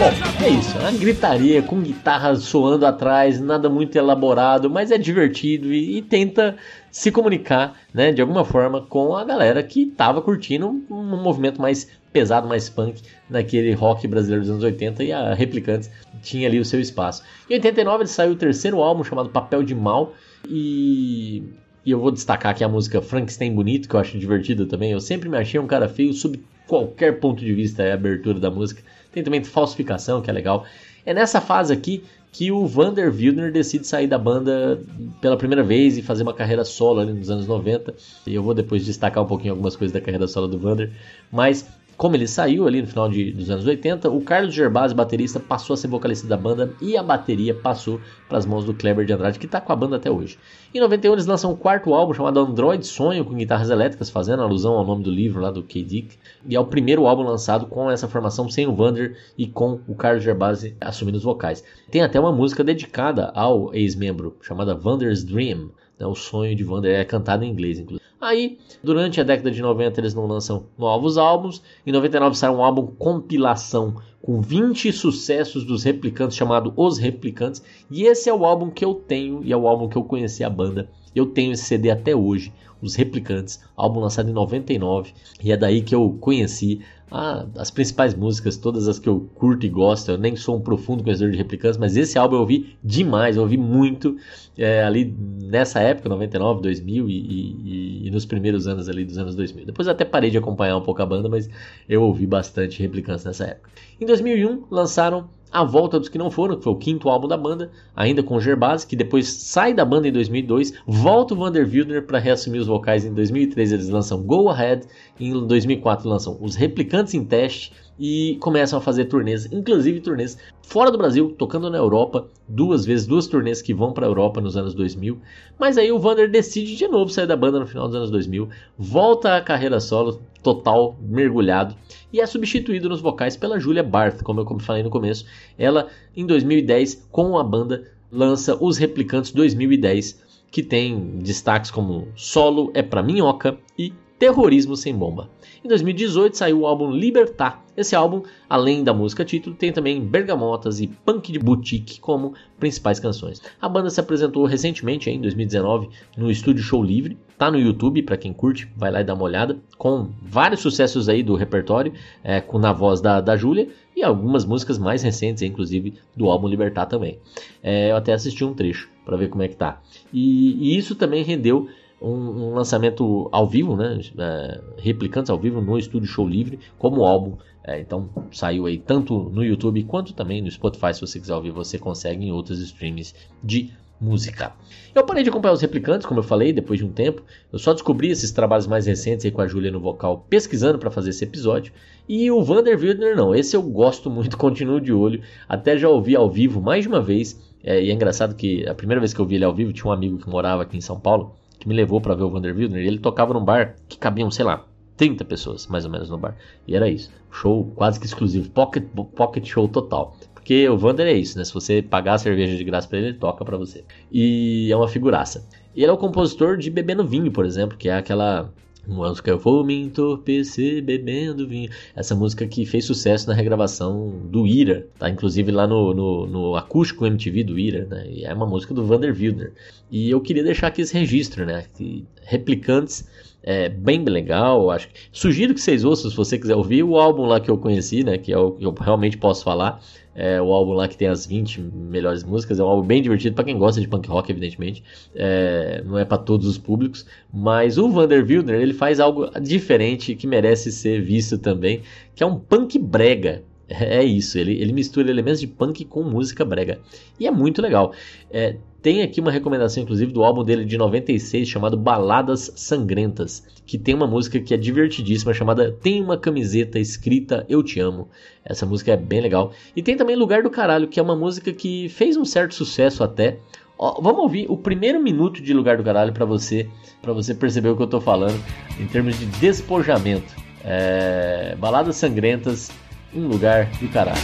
Bom, 0.01 0.09
é 0.43 0.49
isso, 0.49 0.79
é 0.79 0.81
uma 0.81 0.93
gritaria 0.93 1.61
com 1.61 1.79
guitarra 1.83 2.35
soando 2.35 2.87
atrás, 2.87 3.39
nada 3.39 3.69
muito 3.69 3.95
elaborado, 3.97 4.71
mas 4.71 4.91
é 4.91 4.97
divertido 4.97 5.71
e, 5.71 5.99
e 5.99 6.01
tenta 6.01 6.57
se 6.91 7.13
comunicar, 7.13 7.79
né, 7.93 8.11
de 8.11 8.23
alguma 8.23 8.43
forma 8.43 8.81
com 8.81 9.15
a 9.15 9.23
galera 9.23 9.63
que 9.63 9.83
estava 9.83 10.23
curtindo 10.23 10.69
um, 10.69 10.87
um, 10.91 11.23
movimento 11.23 11.61
mais 11.61 11.87
pesado, 12.11 12.49
mais 12.49 12.71
punk 12.71 13.03
naquele 13.29 13.75
rock 13.75 14.09
brasileiro 14.09 14.41
dos 14.41 14.51
anos 14.51 14.65
80 14.65 15.05
e 15.05 15.13
a 15.13 15.35
Replicantes 15.35 15.91
tinha 16.23 16.49
ali 16.49 16.59
o 16.59 16.65
seu 16.65 16.81
espaço. 16.81 17.23
Em 17.51 17.57
89 17.57 18.05
ele 18.05 18.09
saiu 18.09 18.33
o 18.33 18.37
terceiro 18.37 18.81
álbum 18.81 19.05
chamado 19.05 19.29
Papel 19.29 19.63
de 19.63 19.75
Mal 19.75 20.15
e, 20.49 21.43
e 21.85 21.91
eu 21.91 22.01
vou 22.01 22.11
destacar 22.11 22.53
aqui 22.53 22.65
a 22.65 22.69
música 22.71 23.03
Frankenstein 23.03 23.55
Bonito, 23.55 23.87
que 23.87 23.95
eu 23.95 24.01
acho 24.01 24.19
divertida 24.19 24.65
também. 24.65 24.93
Eu 24.93 25.01
sempre 25.01 25.29
me 25.29 25.37
achei 25.37 25.61
um 25.61 25.67
cara 25.67 25.91
feio 25.91 26.15
sob 26.15 26.41
qualquer 26.67 27.21
ponto 27.21 27.45
de 27.45 27.53
vista, 27.53 27.83
é 27.83 27.91
a 27.91 27.97
abertura 27.97 28.41
da 28.41 28.51
música. 28.51 28.83
Tem 29.13 29.23
também 29.23 29.43
falsificação, 29.43 30.21
que 30.23 30.31
é 30.31 30.33
legal. 30.33 30.65
É 31.05 31.13
nessa 31.15 31.41
fase 31.41 31.73
aqui 31.73 32.05
que 32.33 32.53
o 32.53 32.67
Vander 32.67 33.13
Wildner 33.13 33.53
decide 33.53 33.87
sair 33.87 34.07
da 34.07 34.17
banda 34.17 34.81
pela 35.21 35.37
primeira 35.37 35.65
vez 35.65 35.99
e 35.99 36.03
fazer 36.03 36.23
uma 36.23 36.33
carreira 36.33 36.65
solo 36.65 37.01
ali 37.01 37.13
nos 37.13 37.31
anos 37.31 37.47
90. 37.47 37.95
E 38.27 38.35
eu 38.35 38.43
vou 38.43 38.55
depois 38.55 38.85
destacar 38.85 39.25
um 39.25 39.27
pouquinho 39.27 39.53
algumas 39.53 39.75
coisas 39.75 39.93
da 39.93 40.01
carreira 40.01 40.29
solo 40.29 40.47
do 40.47 40.59
Vander. 40.59 40.93
Mas 41.31 41.67
como 42.01 42.17
ele 42.17 42.27
saiu 42.27 42.67
ali 42.67 42.81
no 42.81 42.89
final 42.89 43.11
de, 43.11 43.31
dos 43.31 43.51
anos 43.51 43.67
80, 43.67 44.09
o 44.09 44.23
Carlos 44.23 44.55
Gerbasi, 44.55 44.95
baterista, 44.95 45.39
passou 45.39 45.75
a 45.75 45.77
ser 45.77 45.89
vocalista 45.89 46.27
da 46.27 46.35
banda 46.35 46.73
e 46.81 46.97
a 46.97 47.03
bateria 47.03 47.55
passou 47.55 48.01
para 48.27 48.39
as 48.39 48.47
mãos 48.47 48.65
do 48.65 48.73
Kleber 48.73 49.05
de 49.05 49.13
Andrade, 49.13 49.39
que 49.39 49.45
está 49.45 49.61
com 49.61 49.71
a 49.71 49.77
banda 49.77 49.97
até 49.97 50.11
hoje. 50.11 50.39
Em 50.73 50.81
91 50.81 51.13
eles 51.13 51.27
lançam 51.27 51.53
um 51.53 51.55
quarto 51.57 51.93
álbum 51.93 52.15
chamado 52.15 52.41
Android 52.41 52.87
Sonho, 52.87 53.23
com 53.23 53.35
guitarras 53.35 53.69
elétricas, 53.69 54.09
fazendo 54.09 54.43
alusão 54.43 54.77
ao 54.77 54.87
nome 54.87 55.05
do 55.05 55.11
livro 55.11 55.43
lá 55.43 55.51
do 55.51 55.63
K. 55.63 55.85
Dick. 55.85 56.17
E 56.49 56.57
é 56.57 56.59
o 56.59 56.65
primeiro 56.65 57.07
álbum 57.07 57.23
lançado 57.23 57.67
com 57.67 57.91
essa 57.91 58.09
formação 58.09 58.49
sem 58.49 58.67
o 58.67 58.75
Vander 58.75 59.19
e 59.37 59.47
com 59.47 59.81
o 59.87 59.95
Carlos 59.95 60.25
Gerbasi 60.25 60.75
assumindo 60.81 61.19
os 61.19 61.25
vocais. 61.25 61.63
Tem 61.91 62.01
até 62.01 62.19
uma 62.19 62.33
música 62.33 62.65
dedicada 62.65 63.31
ao 63.35 63.75
ex-membro, 63.75 64.39
chamada 64.41 64.75
Vander's 64.75 65.23
Dream. 65.23 65.69
Né, 65.99 66.07
o 66.07 66.15
sonho 66.15 66.57
de 66.57 66.65
Vander 66.65 66.99
é 66.99 67.05
cantado 67.05 67.45
em 67.45 67.51
inglês, 67.51 67.79
inclusive. 67.79 68.10
Aí, 68.21 68.59
durante 68.85 69.19
a 69.19 69.25
década 69.25 69.51
de 69.51 69.63
90, 69.63 69.99
eles 69.99 70.15
não 70.15 70.27
lançam 70.27 70.67
novos 70.77 71.17
álbuns. 71.17 71.63
Em 71.87 71.91
99 71.91 72.37
sai 72.37 72.51
um 72.51 72.63
álbum 72.63 72.87
compilação 72.87 73.97
com 74.21 74.43
20 74.43 74.93
sucessos 74.93 75.65
dos 75.65 75.83
replicantes 75.85 76.37
chamado 76.37 76.73
Os 76.77 76.99
Replicantes. 76.99 77.63
E 77.91 78.05
esse 78.05 78.29
é 78.29 78.35
o 78.35 78.45
álbum 78.45 78.69
que 78.69 78.85
eu 78.85 78.95
tenho 78.95 79.43
e 79.43 79.53
é 79.53 79.57
o 79.57 79.67
álbum 79.67 79.89
que 79.89 79.97
eu 79.97 80.05
conheci 80.05 80.45
a 80.45 80.51
banda. 80.51 80.91
Eu 81.15 81.27
tenho 81.27 81.53
esse 81.53 81.65
CD 81.65 81.91
até 81.91 82.15
hoje, 82.15 82.53
Os 82.83 82.95
Replicantes, 82.95 83.61
álbum 83.75 84.01
lançado 84.01 84.29
em 84.29 84.35
99. 84.35 85.15
E 85.43 85.51
é 85.51 85.57
daí 85.57 85.81
que 85.81 85.95
eu 85.95 86.17
conheci 86.21 86.83
ah, 87.11 87.47
as 87.57 87.71
principais 87.71 88.15
músicas, 88.15 88.57
todas 88.57 88.87
as 88.87 88.99
que 88.99 89.09
eu 89.09 89.29
curto 89.35 89.67
e 89.67 89.69
gosto. 89.69 90.13
Eu 90.13 90.19
nem 90.19 90.37
sou 90.37 90.57
um 90.57 90.61
profundo 90.61 91.03
conhecedor 91.03 91.33
de 91.33 91.39
replicantes, 91.39 91.77
mas 91.77 91.97
esse 91.97 92.19
álbum 92.19 92.37
eu 92.37 92.41
ouvi 92.41 92.77
demais, 92.85 93.37
eu 93.37 93.43
ouvi 93.43 93.57
muito 93.57 94.17
é, 94.57 94.85
ali 94.85 95.13
nessa 95.43 95.81
época, 95.81 96.09
99, 96.09 96.63
2000 96.63 97.09
e, 97.09 97.13
e, 97.13 98.07
e, 98.07 98.11
nos 98.11 98.25
primeiros 98.25 98.67
anos 98.67 98.89
ali 98.89 99.05
dos 99.05 99.19
anos 99.19 99.35
2000. 99.35 99.67
Depois 99.67 99.89
eu 99.89 99.93
até 99.93 100.05
parei 100.05 100.31
de 100.31 100.39
acompanhar 100.39 100.77
um 100.77 100.83
pouco 100.83 101.03
a 101.03 101.07
banda, 101.07 101.29
mas 101.29 101.49
eu 101.89 102.03
ouvi 102.03 102.27
bastante 102.27 102.81
replicantes 102.81 103.25
nessa 103.25 103.45
época. 103.45 103.71
Em 104.01 104.07
2001 104.07 104.65
lançaram 104.71 105.29
a 105.53 105.65
Volta 105.65 105.99
dos 105.99 106.09
Que 106.09 106.19
Não 106.19 106.31
Foram, 106.31 106.57
que 106.57 106.65
foi 106.65 106.73
o 106.73 106.77
quinto 106.77 107.09
álbum 107.09 107.27
da 107.27 107.37
banda, 107.37 107.71
ainda 107.95 108.23
com 108.23 108.41
Gerbasi, 108.41 108.87
que 108.87 108.97
depois 108.97 109.29
sai 109.29 109.75
da 109.75 109.85
banda 109.85 110.09
em 110.09 110.13
2002, 110.13 110.75
volta 110.87 111.35
o 111.35 111.37
Vander 111.37 111.69
Wildner 111.69 112.07
para 112.07 112.19
reassumir 112.19 112.61
os 112.61 112.67
vocais 112.67 113.05
em 113.05 113.13
2003, 113.13 113.73
eles 113.73 113.89
lançam 113.89 114.23
Go 114.23 114.49
Ahead, 114.49 114.87
em 115.19 115.47
2004 115.47 116.09
lançam 116.09 116.39
Os 116.41 116.55
Replicantes 116.55 117.15
em 117.15 117.25
Teste, 117.25 117.73
e 118.01 118.39
começam 118.41 118.79
a 118.79 118.83
fazer 118.83 119.05
turnês, 119.05 119.45
inclusive 119.53 120.01
turnês 120.01 120.39
fora 120.63 120.91
do 120.91 120.97
Brasil, 120.97 121.35
tocando 121.37 121.69
na 121.69 121.77
Europa, 121.77 122.29
duas 122.49 122.87
vezes, 122.87 123.07
duas 123.07 123.27
turnês 123.27 123.61
que 123.61 123.75
vão 123.75 123.93
para 123.93 124.07
a 124.07 124.09
Europa 124.09 124.41
nos 124.41 124.57
anos 124.57 124.73
2000. 124.73 125.19
Mas 125.59 125.77
aí 125.77 125.93
o 125.93 125.99
Vander 125.99 126.31
decide 126.31 126.77
de 126.77 126.89
novo 126.89 127.11
sair 127.11 127.27
da 127.27 127.37
banda 127.37 127.61
no 127.61 127.67
final 127.67 127.87
dos 127.87 127.97
anos 127.97 128.11
2000, 128.11 128.49
volta 128.79 129.37
à 129.37 129.41
carreira 129.43 129.79
solo, 129.81 130.23
total, 130.43 130.97
mergulhado, 130.99 131.77
e 132.11 132.21
é 132.21 132.27
substituído 132.27 132.89
nos 132.89 133.03
vocais 133.03 133.37
pela 133.37 133.61
Julia 133.61 133.83
Barth, 133.83 134.23
como 134.23 134.41
eu 134.41 134.59
falei 134.61 134.83
no 134.83 134.91
começo. 134.91 135.27
Ela, 135.59 135.89
em 136.17 136.25
2010, 136.25 137.09
com 137.13 137.37
a 137.37 137.45
banda, 137.45 137.85
lança 138.11 138.57
Os 138.59 138.79
Replicantes 138.79 139.33
2010, 139.33 140.23
que 140.51 140.63
tem 140.63 141.19
destaques 141.19 141.71
como 141.71 142.09
Solo 142.17 142.71
é 142.75 142.83
pra 142.83 143.03
Minhoca 143.03 143.59
e 143.79 143.93
Terrorismo 144.21 144.77
Sem 144.77 144.95
Bomba. 144.95 145.31
Em 145.65 145.69
2018 145.69 146.37
saiu 146.37 146.61
o 146.61 146.67
álbum 146.67 146.91
Libertar. 146.91 147.65
Esse 147.75 147.97
álbum, 147.97 148.23
além 148.51 148.85
da 148.85 148.93
música 148.93 149.25
título, 149.25 149.57
tem 149.57 149.73
também 149.73 149.99
Bergamotas 149.99 150.79
e 150.79 150.89
Punk 150.89 151.33
de 151.33 151.39
Boutique 151.39 151.99
como 151.99 152.35
principais 152.59 153.01
canções. 153.01 153.41
A 153.59 153.67
banda 153.67 153.89
se 153.89 153.99
apresentou 153.99 154.45
recentemente, 154.45 155.09
em 155.09 155.19
2019, 155.23 155.89
no 156.19 156.31
Estúdio 156.31 156.63
Show 156.63 156.83
Livre. 156.83 157.17
Tá 157.39 157.51
no 157.51 157.59
YouTube, 157.59 158.03
para 158.03 158.19
quem 158.19 158.35
curte, 158.35 158.71
vai 158.77 158.91
lá 158.91 159.01
e 159.01 159.05
dá 159.05 159.15
uma 159.15 159.25
olhada. 159.25 159.57
Com 159.79 160.11
vários 160.21 160.61
sucessos 160.61 161.09
aí 161.09 161.23
do 161.23 161.35
repertório, 161.35 161.95
é, 162.23 162.43
com 162.43 162.59
na 162.59 162.75
voz 162.75 163.01
da, 163.01 163.23
da 163.23 163.39
Júlia 163.39 163.69
e 163.97 164.03
algumas 164.03 164.45
músicas 164.45 164.77
mais 164.77 165.03
recentes, 165.03 165.43
inclusive 165.43 165.95
do 166.15 166.29
álbum 166.29 166.47
Libertar 166.47 166.85
também. 166.85 167.19
É, 167.63 167.91
eu 167.91 167.97
até 167.97 168.13
assisti 168.13 168.45
um 168.45 168.53
trecho 168.53 168.91
para 169.03 169.17
ver 169.17 169.31
como 169.31 169.43
é 169.43 169.49
que 169.49 169.57
tá. 169.57 169.81
E, 170.13 170.75
e 170.75 170.77
isso 170.77 170.95
também 170.95 171.25
rendeu 171.25 171.69
um, 172.01 172.49
um, 172.49 172.55
lançamento 172.55 173.29
ao 173.31 173.47
vivo, 173.47 173.77
né? 173.77 174.01
É, 174.19 174.61
replicantes 174.79 175.31
ao 175.31 175.39
vivo 175.39 175.61
no 175.61 175.79
Estúdio 175.79 176.09
Show 176.09 176.27
Livre, 176.27 176.59
como 176.79 177.05
álbum. 177.05 177.37
É, 177.63 177.79
então 177.79 178.09
saiu 178.33 178.67
aí 178.67 178.79
tanto 178.79 179.31
no 179.31 179.45
YouTube 179.45 179.83
quanto 179.85 180.15
também 180.15 180.41
no 180.41 180.51
Spotify. 180.51 180.95
Se 180.95 181.01
você 181.01 181.21
quiser 181.21 181.35
ouvir, 181.35 181.51
você 181.51 181.79
consegue 181.79 182.25
em 182.25 182.33
outros 182.33 182.59
streams 182.61 183.15
de 183.43 183.71
música. 184.01 184.55
Eu 184.95 185.05
parei 185.05 185.23
de 185.23 185.29
acompanhar 185.29 185.53
os 185.53 185.61
replicantes, 185.61 186.07
como 186.07 186.21
eu 186.21 186.25
falei, 186.25 186.53
depois 186.53 186.79
de 186.79 186.87
um 186.87 186.91
tempo. 186.91 187.23
Eu 187.53 187.59
só 187.59 187.75
descobri 187.75 188.09
esses 188.09 188.31
trabalhos 188.31 188.67
mais 188.67 188.87
recentes 188.87 189.27
aí 189.27 189.31
com 189.31 189.43
a 189.43 189.47
Julia 189.47 189.71
no 189.71 189.79
vocal, 189.79 190.25
pesquisando 190.29 190.79
para 190.79 190.91
fazer 190.91 191.11
esse 191.11 191.23
episódio. 191.23 191.73
E 192.09 192.31
o 192.31 192.43
Vander 192.43 192.79
Wildner 192.79 193.15
não, 193.15 193.35
esse 193.35 193.55
eu 193.55 193.63
gosto 193.63 194.09
muito, 194.09 194.37
continuo 194.39 194.81
de 194.81 194.93
olho. 194.93 195.21
Até 195.47 195.77
já 195.77 195.89
ouvi 195.89 196.17
ao 196.17 196.31
vivo 196.31 196.63
mais 196.63 196.85
de 196.85 196.89
uma 196.89 197.03
vez. 197.03 197.39
É, 197.63 197.83
e 197.83 197.91
é 197.91 197.93
engraçado 197.93 198.35
que 198.35 198.67
a 198.67 198.75
primeira 198.75 199.01
vez 199.01 199.13
que 199.13 199.21
eu 199.21 199.27
vi 199.27 199.35
ele 199.35 199.45
ao 199.45 199.55
vivo, 199.55 199.71
tinha 199.71 199.87
um 199.87 199.93
amigo 199.93 200.17
que 200.17 200.31
morava 200.31 200.63
aqui 200.63 200.79
em 200.79 200.81
São 200.81 200.99
Paulo 200.99 201.37
que 201.61 201.69
me 201.69 201.75
levou 201.75 202.01
para 202.01 202.15
ver 202.15 202.25
o 202.25 202.31
Vander 202.31 202.57
Wildner, 202.57 202.85
ele 202.85 202.99
tocava 202.99 203.35
num 203.35 203.45
bar 203.45 203.77
que 203.87 203.99
cabiam, 203.99 204.31
sei 204.31 204.47
lá, 204.47 204.65
30 204.97 205.25
pessoas, 205.27 205.67
mais 205.67 205.85
ou 205.85 205.91
menos, 205.91 206.09
no 206.11 206.19
bar. 206.19 206.35
E 206.67 206.75
era 206.75 206.89
isso. 206.89 207.11
Show 207.31 207.71
quase 207.77 208.01
que 208.01 208.07
exclusivo. 208.07 208.51
Pocket, 208.51 208.85
pocket 209.15 209.47
show 209.47 209.69
total. 209.69 210.17
Porque 210.35 210.69
o 210.69 210.77
Vander 210.77 211.07
é 211.07 211.13
isso, 211.13 211.39
né? 211.39 211.45
Se 211.45 211.53
você 211.53 211.83
pagar 211.83 212.15
a 212.15 212.19
cerveja 212.19 212.57
de 212.57 212.65
graça 212.65 212.89
para 212.89 212.99
ele, 212.99 213.09
ele 213.09 213.19
toca 213.19 213.45
para 213.45 213.59
você. 213.59 213.85
E 214.11 214.73
é 214.73 214.77
uma 214.77 214.89
figuraça. 214.89 215.47
E 215.75 215.83
ele 215.83 215.91
é 215.91 215.95
o 215.95 215.99
compositor 215.99 216.57
de 216.57 216.71
Bebendo 216.71 217.07
Vinho, 217.07 217.31
por 217.31 217.45
exemplo, 217.45 217.77
que 217.77 217.89
é 217.89 217.97
aquela 217.97 218.51
música 218.87 219.37
vou 219.37 219.65
me 219.65 219.75
entorpecer 219.75 220.83
bebendo 220.83 221.47
vinho. 221.47 221.71
Essa 221.95 222.15
música 222.15 222.47
que 222.47 222.65
fez 222.65 222.85
sucesso 222.85 223.29
na 223.29 223.35
regravação 223.35 224.11
do 224.25 224.47
Ira, 224.47 224.87
tá? 224.99 225.09
Inclusive 225.09 225.51
lá 225.51 225.67
no, 225.67 225.95
no, 225.95 226.27
no 226.27 226.57
acústico 226.57 227.07
MTV 227.07 227.45
do 227.45 227.59
Ira, 227.59 227.87
né? 227.87 228.07
E 228.09 228.25
é 228.25 228.33
uma 228.33 228.47
música 228.47 228.75
do 228.75 228.85
Vander 228.85 229.15
Wildner. 229.15 229.53
E 229.91 230.11
eu 230.11 230.21
queria 230.21 230.43
deixar 230.43 230.69
aqui 230.69 230.83
esse 230.83 230.97
registro, 230.97 231.45
né? 231.45 231.65
Que 231.75 232.05
replicantes 232.23 233.09
é 233.43 233.69
bem 233.69 234.05
legal, 234.05 234.71
acho. 234.71 234.89
Sugiro 235.13 235.55
que 235.55 235.61
vocês 235.61 235.85
ouçam, 235.85 236.11
se 236.11 236.17
você 236.17 236.39
quiser 236.39 236.57
ouvir 236.57 236.83
o 236.83 236.97
álbum 236.97 237.25
lá 237.25 237.41
que 237.41 237.51
eu 237.51 237.57
conheci, 237.57 238.05
né? 238.05 238.19
Que 238.19 238.33
é 238.33 238.37
eu 238.37 238.75
realmente 238.79 239.17
posso 239.17 239.43
falar. 239.43 239.83
É 240.15 240.41
o 240.43 240.53
álbum 240.53 240.73
lá 240.73 240.89
que 240.89 240.97
tem 240.97 241.09
as 241.09 241.27
20 241.27 241.61
melhores 241.61 242.25
músicas. 242.25 242.59
É 242.59 242.65
um 242.65 242.67
álbum 242.67 242.87
bem 242.87 243.01
divertido 243.01 243.35
para 243.35 243.45
quem 243.45 243.57
gosta 243.57 243.81
de 243.81 243.89
punk 243.89 244.09
rock, 244.09 244.31
evidentemente. 244.31 244.83
É, 245.15 245.83
não 245.85 245.99
é 245.99 246.05
para 246.05 246.19
todos 246.19 246.47
os 246.47 246.59
públicos. 246.59 247.07
Mas 247.33 247.79
o 247.79 247.89
Vander 247.89 248.25
Wildner, 248.25 248.61
ele 248.61 248.75
faz 248.75 248.99
algo 248.99 249.31
diferente 249.41 250.15
que 250.15 250.27
merece 250.27 250.73
ser 250.73 251.01
visto 251.01 251.39
também, 251.39 251.83
que 252.15 252.23
é 252.23 252.27
um 252.27 252.39
punk 252.39 252.79
brega. 252.79 253.45
É 253.71 254.03
isso, 254.03 254.37
ele, 254.37 254.61
ele 254.61 254.73
mistura 254.73 255.09
elementos 255.09 255.41
de 255.41 255.47
punk 255.47 255.85
com 255.85 256.03
música 256.03 256.45
brega. 256.45 256.81
E 257.21 257.27
é 257.27 257.31
muito 257.31 257.63
legal. 257.63 257.93
É, 258.29 258.57
tem 258.83 259.03
aqui 259.03 259.21
uma 259.21 259.31
recomendação, 259.31 259.83
inclusive, 259.83 260.11
do 260.11 260.25
álbum 260.25 260.43
dele 260.43 260.65
de 260.65 260.77
96, 260.77 261.47
chamado 261.47 261.77
Baladas 261.77 262.51
Sangrentas, 262.57 263.45
que 263.65 263.79
tem 263.79 263.95
uma 263.95 264.09
música 264.09 264.41
que 264.41 264.53
é 264.53 264.57
divertidíssima, 264.57 265.33
chamada 265.33 265.71
Tem 265.71 266.03
uma 266.03 266.17
camiseta 266.17 266.81
escrita 266.81 267.47
Eu 267.49 267.63
Te 267.63 267.79
Amo. 267.79 268.09
Essa 268.45 268.67
música 268.67 268.93
é 268.93 268.97
bem 268.97 269.21
legal. 269.21 269.53
E 269.77 269.83
tem 269.83 269.97
também 269.97 270.17
Lugar 270.17 270.43
do 270.43 270.51
Caralho, 270.51 270.89
que 270.89 270.99
é 270.99 271.03
uma 271.03 271.15
música 271.15 271.53
que 271.53 271.89
fez 271.91 272.17
um 272.17 272.25
certo 272.25 272.55
sucesso 272.55 273.05
até. 273.05 273.39
Ó, 273.79 274.01
vamos 274.01 274.21
ouvir 274.21 274.47
o 274.49 274.57
primeiro 274.57 275.01
minuto 275.01 275.41
de 275.41 275.55
Lugar 275.55 275.77
do 275.77 275.85
Caralho 275.85 276.13
para 276.13 276.25
você, 276.25 276.69
para 277.01 277.13
você 277.13 277.35
perceber 277.35 277.69
o 277.69 277.77
que 277.77 277.83
eu 277.83 277.87
tô 277.87 278.01
falando 278.01 278.43
em 278.81 278.87
termos 278.87 279.17
de 279.17 279.27
despojamento. 279.27 280.35
É... 280.65 281.55
Baladas 281.59 281.97
Sangrentas, 281.97 282.71
um 283.15 283.27
lugar 283.27 283.67
do 283.81 283.89
caralho. 283.89 284.21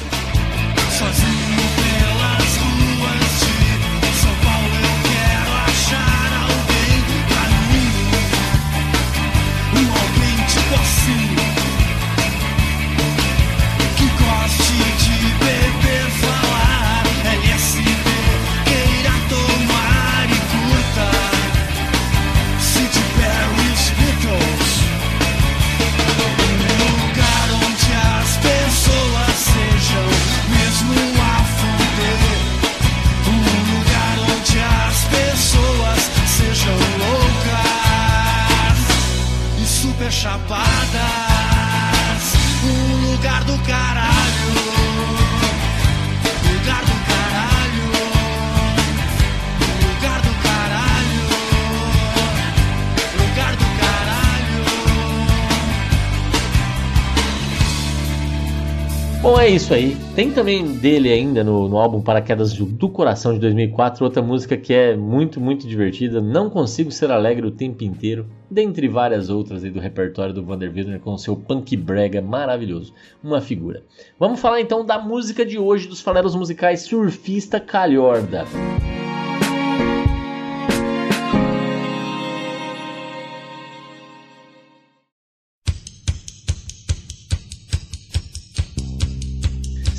Isso 59.66 59.74
aí. 59.74 59.96
Tem 60.14 60.30
também 60.30 60.74
dele 60.74 61.12
ainda 61.12 61.42
no, 61.42 61.68
no 61.68 61.76
álbum 61.76 62.00
Paraquedas 62.00 62.52
do 62.52 62.88
Coração 62.88 63.34
de 63.34 63.40
2004, 63.40 64.04
outra 64.04 64.22
música 64.22 64.56
que 64.56 64.72
é 64.72 64.96
muito, 64.96 65.40
muito 65.40 65.66
divertida. 65.66 66.20
Não 66.20 66.48
consigo 66.48 66.92
ser 66.92 67.10
alegre 67.10 67.44
o 67.44 67.50
tempo 67.50 67.82
inteiro, 67.82 68.28
dentre 68.48 68.86
várias 68.86 69.28
outras 69.28 69.64
aí 69.64 69.70
do 69.70 69.80
repertório 69.80 70.32
do 70.32 70.44
Vander 70.44 70.72
Wildner 70.72 71.00
com 71.00 71.18
seu 71.18 71.34
punk 71.34 71.76
brega 71.76 72.22
maravilhoso. 72.22 72.94
Uma 73.24 73.40
figura. 73.40 73.82
Vamos 74.20 74.38
falar 74.38 74.60
então 74.60 74.84
da 74.84 75.00
música 75.00 75.44
de 75.44 75.58
hoje 75.58 75.88
dos 75.88 76.00
farelos 76.00 76.36
musicais 76.36 76.82
Surfista 76.82 77.58
Calhorda. 77.58 78.44
Música 78.44 79.05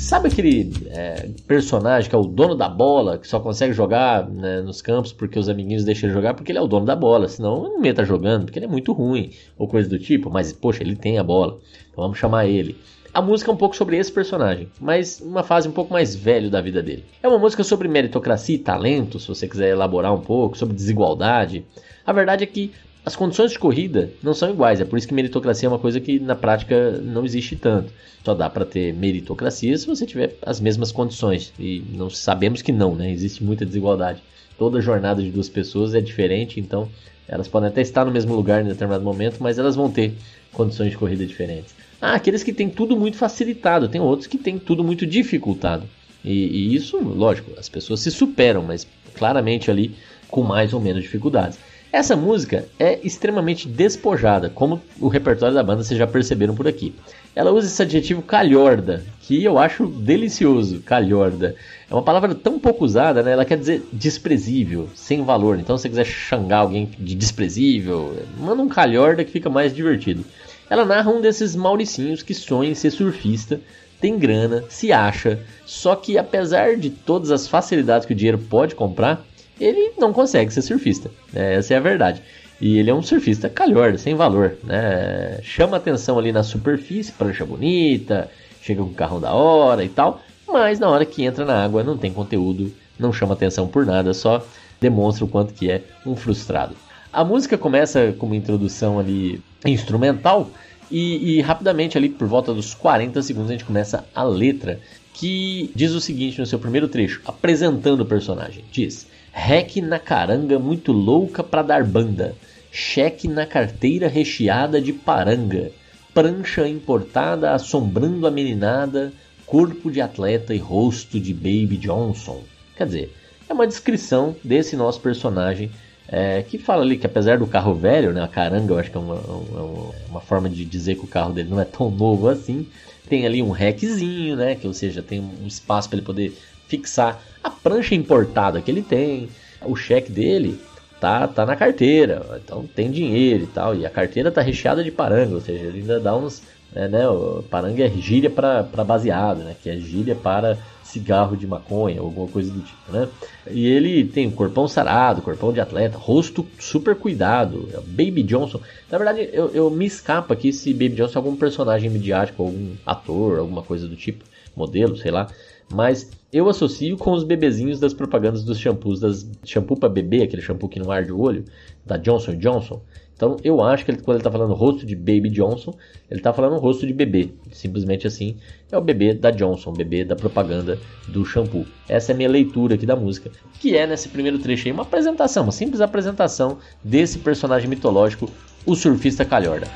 Sabe 0.08 0.28
aquele 0.28 0.72
é, 0.86 1.28
personagem 1.46 2.08
que 2.08 2.16
é 2.16 2.18
o 2.18 2.24
dono 2.24 2.54
da 2.54 2.66
bola, 2.66 3.18
que 3.18 3.28
só 3.28 3.38
consegue 3.38 3.74
jogar 3.74 4.26
né, 4.26 4.62
nos 4.62 4.80
campos 4.80 5.12
porque 5.12 5.38
os 5.38 5.50
amiguinhos 5.50 5.84
deixam 5.84 6.08
ele 6.08 6.14
jogar 6.14 6.32
porque 6.32 6.50
ele 6.50 6.58
é 6.58 6.62
o 6.62 6.66
dono 6.66 6.86
da 6.86 6.96
bola, 6.96 7.28
senão 7.28 7.64
não 7.64 7.84
ia 7.84 7.90
estar 7.90 8.04
jogando 8.04 8.46
porque 8.46 8.58
ele 8.58 8.64
é 8.64 8.70
muito 8.70 8.90
ruim 8.94 9.32
ou 9.58 9.68
coisa 9.68 9.86
do 9.86 9.98
tipo, 9.98 10.30
mas 10.30 10.50
poxa, 10.50 10.82
ele 10.82 10.96
tem 10.96 11.18
a 11.18 11.22
bola, 11.22 11.58
então 11.90 12.02
vamos 12.04 12.16
chamar 12.16 12.46
ele. 12.46 12.78
A 13.12 13.20
música 13.20 13.50
é 13.50 13.54
um 13.54 13.56
pouco 13.58 13.76
sobre 13.76 13.98
esse 13.98 14.10
personagem, 14.10 14.70
mas 14.80 15.20
uma 15.20 15.42
fase 15.42 15.68
um 15.68 15.72
pouco 15.72 15.92
mais 15.92 16.16
velho 16.16 16.48
da 16.48 16.62
vida 16.62 16.82
dele. 16.82 17.04
É 17.22 17.28
uma 17.28 17.38
música 17.38 17.62
sobre 17.62 17.86
meritocracia 17.86 18.54
e 18.54 18.58
talento, 18.58 19.20
se 19.20 19.28
você 19.28 19.46
quiser 19.46 19.68
elaborar 19.68 20.14
um 20.14 20.22
pouco, 20.22 20.56
sobre 20.56 20.74
desigualdade. 20.74 21.66
A 22.06 22.14
verdade 22.14 22.44
é 22.44 22.46
que 22.46 22.72
as 23.08 23.16
condições 23.16 23.52
de 23.52 23.58
corrida 23.58 24.12
não 24.22 24.34
são 24.34 24.50
iguais, 24.50 24.82
é 24.82 24.84
por 24.84 24.98
isso 24.98 25.08
que 25.08 25.14
meritocracia 25.14 25.66
é 25.66 25.70
uma 25.70 25.78
coisa 25.78 25.98
que 25.98 26.20
na 26.20 26.36
prática 26.36 26.90
não 27.02 27.24
existe 27.24 27.56
tanto. 27.56 27.90
Só 28.22 28.34
dá 28.34 28.50
para 28.50 28.66
ter 28.66 28.92
meritocracia 28.92 29.78
se 29.78 29.86
você 29.86 30.04
tiver 30.04 30.36
as 30.42 30.60
mesmas 30.60 30.92
condições. 30.92 31.50
E 31.58 31.82
não 31.94 32.10
sabemos 32.10 32.60
que 32.60 32.70
não, 32.70 32.94
né? 32.94 33.10
Existe 33.10 33.42
muita 33.42 33.64
desigualdade. 33.64 34.22
Toda 34.58 34.82
jornada 34.82 35.22
de 35.22 35.30
duas 35.30 35.48
pessoas 35.48 35.94
é 35.94 36.02
diferente, 36.02 36.60
então 36.60 36.86
elas 37.26 37.48
podem 37.48 37.70
até 37.70 37.80
estar 37.80 38.04
no 38.04 38.10
mesmo 38.10 38.34
lugar 38.34 38.60
em 38.60 38.68
determinado 38.68 39.02
momento, 39.02 39.38
mas 39.40 39.58
elas 39.58 39.74
vão 39.74 39.90
ter 39.90 40.12
condições 40.52 40.90
de 40.90 40.98
corrida 40.98 41.24
diferentes. 41.24 41.74
Ah, 42.02 42.12
aqueles 42.12 42.42
que 42.42 42.52
têm 42.52 42.68
tudo 42.68 42.94
muito 42.94 43.16
facilitado, 43.16 43.88
tem 43.88 44.02
outros 44.02 44.26
que 44.26 44.36
têm 44.36 44.58
tudo 44.58 44.84
muito 44.84 45.06
dificultado. 45.06 45.88
E, 46.22 46.30
e 46.30 46.74
isso, 46.74 46.98
lógico, 46.98 47.58
as 47.58 47.70
pessoas 47.70 48.00
se 48.00 48.10
superam, 48.10 48.64
mas 48.64 48.86
claramente 49.14 49.70
ali 49.70 49.94
com 50.28 50.42
mais 50.42 50.74
ou 50.74 50.80
menos 50.80 51.02
dificuldades. 51.02 51.58
Essa 51.90 52.14
música 52.14 52.66
é 52.78 53.00
extremamente 53.02 53.66
despojada, 53.66 54.50
como 54.50 54.78
o 55.00 55.08
repertório 55.08 55.54
da 55.54 55.62
banda 55.62 55.82
vocês 55.82 55.98
já 55.98 56.06
perceberam 56.06 56.54
por 56.54 56.68
aqui. 56.68 56.94
Ela 57.34 57.50
usa 57.50 57.66
esse 57.66 57.80
adjetivo 57.80 58.20
calhorda, 58.20 59.02
que 59.22 59.42
eu 59.42 59.58
acho 59.58 59.86
delicioso, 59.86 60.80
calhorda. 60.80 61.54
É 61.90 61.94
uma 61.94 62.02
palavra 62.02 62.34
tão 62.34 62.58
pouco 62.58 62.84
usada, 62.84 63.22
né? 63.22 63.32
Ela 63.32 63.44
quer 63.46 63.56
dizer 63.56 63.82
desprezível, 63.90 64.86
sem 64.94 65.24
valor. 65.24 65.58
Então, 65.58 65.78
se 65.78 65.82
você 65.82 65.88
quiser 65.88 66.04
xangar 66.04 66.58
alguém 66.58 66.90
de 66.98 67.14
desprezível, 67.14 68.14
manda 68.38 68.62
um 68.62 68.68
calhorda 68.68 69.24
que 69.24 69.32
fica 69.32 69.48
mais 69.48 69.74
divertido. 69.74 70.24
Ela 70.68 70.84
narra 70.84 71.10
um 71.10 71.22
desses 71.22 71.56
mauricinhos 71.56 72.22
que 72.22 72.34
sonha 72.34 72.70
em 72.70 72.74
ser 72.74 72.90
surfista, 72.90 73.60
tem 73.98 74.18
grana, 74.18 74.64
se 74.68 74.92
acha, 74.92 75.40
só 75.64 75.96
que 75.96 76.18
apesar 76.18 76.76
de 76.76 76.90
todas 76.90 77.30
as 77.30 77.48
facilidades 77.48 78.06
que 78.06 78.12
o 78.12 78.16
dinheiro 78.16 78.38
pode 78.38 78.74
comprar, 78.74 79.24
ele 79.60 79.92
não 79.98 80.12
consegue 80.12 80.52
ser 80.52 80.62
surfista. 80.62 81.10
Né? 81.32 81.54
Essa 81.54 81.74
é 81.74 81.76
a 81.76 81.80
verdade. 81.80 82.22
E 82.60 82.78
ele 82.78 82.90
é 82.90 82.94
um 82.94 83.02
surfista 83.02 83.48
calhorda, 83.48 83.98
sem 83.98 84.14
valor. 84.14 84.56
Né? 84.64 85.38
Chama 85.42 85.76
atenção 85.76 86.18
ali 86.18 86.32
na 86.32 86.42
superfície, 86.42 87.12
prancha 87.12 87.44
bonita, 87.44 88.30
chega 88.62 88.82
com 88.82 88.92
carro 88.92 89.20
da 89.20 89.32
hora 89.32 89.84
e 89.84 89.88
tal. 89.88 90.20
Mas 90.46 90.78
na 90.78 90.88
hora 90.88 91.04
que 91.04 91.24
entra 91.24 91.44
na 91.44 91.62
água 91.62 91.84
não 91.84 91.96
tem 91.96 92.12
conteúdo, 92.12 92.72
não 92.98 93.12
chama 93.12 93.34
atenção 93.34 93.68
por 93.68 93.84
nada, 93.84 94.14
só 94.14 94.44
demonstra 94.80 95.24
o 95.24 95.28
quanto 95.28 95.54
que 95.54 95.70
é 95.70 95.82
um 96.06 96.16
frustrado. 96.16 96.74
A 97.12 97.24
música 97.24 97.56
começa 97.56 98.12
com 98.18 98.26
uma 98.26 98.36
introdução 98.36 98.98
ali 98.98 99.42
instrumental 99.64 100.50
e, 100.90 101.36
e, 101.36 101.40
rapidamente 101.40 101.98
ali 101.98 102.08
por 102.08 102.26
volta 102.26 102.54
dos 102.54 102.74
40 102.74 103.20
segundos 103.22 103.50
a 103.50 103.52
gente 103.52 103.64
começa 103.64 104.06
a 104.14 104.22
letra 104.22 104.80
que 105.12 105.70
diz 105.74 105.92
o 105.92 106.00
seguinte 106.00 106.38
no 106.38 106.46
seu 106.46 106.58
primeiro 106.58 106.88
trecho, 106.88 107.20
apresentando 107.26 108.00
o 108.02 108.06
personagem. 108.06 108.64
Diz: 108.70 109.06
Rec 109.32 109.76
na 109.76 109.98
caranga 109.98 110.58
muito 110.58 110.92
louca 110.92 111.42
pra 111.42 111.62
dar 111.62 111.84
banda. 111.84 112.34
Cheque 112.70 113.28
na 113.28 113.46
carteira 113.46 114.08
recheada 114.08 114.80
de 114.80 114.92
paranga. 114.92 115.70
Prancha 116.12 116.66
importada 116.68 117.52
assombrando 117.52 118.26
a 118.26 118.30
meninada. 118.30 119.12
Corpo 119.46 119.90
de 119.90 120.00
atleta 120.00 120.54
e 120.54 120.58
rosto 120.58 121.18
de 121.18 121.32
Baby 121.32 121.78
Johnson. 121.78 122.42
Quer 122.76 122.86
dizer, 122.86 123.16
é 123.48 123.52
uma 123.54 123.66
descrição 123.66 124.36
desse 124.44 124.76
nosso 124.76 125.00
personagem 125.00 125.70
é, 126.10 126.42
que 126.42 126.56
fala 126.56 126.82
ali 126.82 126.96
que 126.96 127.06
apesar 127.06 127.38
do 127.38 127.46
carro 127.46 127.74
velho, 127.74 128.12
né, 128.12 128.22
a 128.22 128.28
caranga 128.28 128.72
eu 128.72 128.78
acho 128.78 128.90
que 128.90 128.96
é 128.96 129.00
uma, 129.00 129.14
uma, 129.14 129.92
uma, 130.08 130.20
forma 130.22 130.48
de 130.48 130.64
dizer 130.64 130.94
que 130.94 131.04
o 131.04 131.08
carro 131.08 131.34
dele 131.34 131.50
não 131.50 131.60
é 131.60 131.66
tão 131.66 131.90
novo 131.90 132.28
assim, 132.28 132.66
tem 133.08 133.26
ali 133.26 133.42
um 133.42 133.50
requezinho, 133.50 134.34
né, 134.34 134.54
que 134.54 134.66
ou 134.66 134.72
seja, 134.72 135.02
tem 135.02 135.20
um 135.20 135.46
espaço 135.46 135.88
para 135.88 135.98
ele 135.98 136.06
poder 136.06 136.34
fixar 136.68 137.20
a 137.42 137.50
prancha 137.50 137.94
importada 137.94 138.60
que 138.60 138.70
ele 138.70 138.82
tem, 138.82 139.28
o 139.64 139.74
cheque 139.74 140.12
dele 140.12 140.60
tá, 141.00 141.26
tá 141.26 141.46
na 141.46 141.56
carteira, 141.56 142.40
então 142.44 142.64
tem 142.74 142.90
dinheiro 142.90 143.44
e 143.44 143.46
tal, 143.46 143.74
e 143.74 143.86
a 143.86 143.90
carteira 143.90 144.30
tá 144.30 144.42
recheada 144.42 144.84
de 144.84 144.90
paranga, 144.90 145.34
ou 145.34 145.40
seja, 145.40 145.64
ele 145.64 145.80
ainda 145.80 145.98
dá 145.98 146.14
uns. 146.14 146.42
É, 146.74 146.86
né, 146.86 147.08
o 147.08 147.42
paranga 147.50 147.82
é 147.82 147.88
gíria 147.88 148.28
para 148.28 148.62
baseado, 148.84 149.38
né, 149.38 149.56
que 149.62 149.70
é 149.70 149.76
gíria 149.78 150.14
para 150.14 150.58
cigarro 150.84 151.34
de 151.34 151.46
maconha, 151.46 151.98
alguma 151.98 152.28
coisa 152.28 152.50
do 152.50 152.60
tipo, 152.60 152.92
né? 152.92 153.08
E 153.50 153.66
ele 153.66 154.04
tem 154.04 154.26
um 154.26 154.30
corpão 154.30 154.68
sarado, 154.68 155.22
corpão 155.22 155.50
de 155.50 155.60
atleta, 155.60 155.96
rosto 155.96 156.46
super 156.58 156.94
cuidado, 156.94 157.70
é 157.72 157.76
Baby 157.80 158.22
Johnson. 158.22 158.60
Na 158.90 158.98
verdade, 158.98 159.30
eu, 159.32 159.48
eu 159.54 159.70
me 159.70 159.86
escapa 159.86 160.34
aqui 160.34 160.52
se 160.52 160.72
Baby 160.74 160.90
Johnson 160.90 161.18
é 161.18 161.22
algum 161.22 161.36
personagem 161.36 161.88
midiático, 161.88 162.42
algum 162.42 162.74
ator, 162.84 163.38
alguma 163.38 163.62
coisa 163.62 163.88
do 163.88 163.96
tipo, 163.96 164.22
modelo, 164.54 164.94
sei 164.94 165.10
lá 165.10 165.28
mas 165.72 166.08
eu 166.32 166.48
associo 166.48 166.96
com 166.96 167.12
os 167.12 167.24
bebezinhos 167.24 167.80
das 167.80 167.94
propagandas 167.94 168.44
dos 168.44 168.58
shampoos, 168.58 169.00
das 169.00 169.28
shampoo 169.44 169.76
para 169.76 169.88
bebê, 169.88 170.22
aquele 170.22 170.42
shampoo 170.42 170.68
que 170.68 170.78
não 170.78 170.90
arde 170.90 171.10
o 171.10 171.18
olho, 171.18 171.44
da 171.86 171.96
Johnson 171.96 172.36
Johnson. 172.36 172.82
Então 173.16 173.36
eu 173.42 173.60
acho 173.62 173.84
que 173.84 173.90
ele, 173.90 173.98
quando 173.98 174.16
ele 174.16 174.20
está 174.20 174.30
falando 174.30 174.54
rosto 174.54 174.86
de 174.86 174.94
Baby 174.94 175.30
Johnson, 175.30 175.74
ele 176.08 176.20
está 176.20 176.32
falando 176.32 176.60
rosto 176.60 176.86
de 176.86 176.92
bebê. 176.92 177.30
Simplesmente 177.50 178.06
assim, 178.06 178.36
é 178.70 178.78
o 178.78 178.80
bebê 178.80 179.14
da 179.14 179.30
Johnson, 179.30 179.72
bebê 179.72 180.04
da 180.04 180.14
propaganda 180.14 180.78
do 181.08 181.24
shampoo. 181.24 181.66
Essa 181.88 182.12
é 182.12 182.14
a 182.14 182.16
minha 182.16 182.28
leitura 182.28 182.74
aqui 182.74 182.86
da 182.86 182.94
música, 182.94 183.30
que 183.58 183.76
é 183.76 183.86
nesse 183.86 184.08
primeiro 184.08 184.38
trecho 184.38 184.68
aí 184.68 184.72
uma 184.72 184.82
apresentação, 184.82 185.42
uma 185.44 185.52
simples 185.52 185.80
apresentação 185.80 186.58
desse 186.84 187.18
personagem 187.18 187.68
mitológico, 187.68 188.30
o 188.64 188.76
surfista 188.76 189.24
calhorda. 189.24 189.66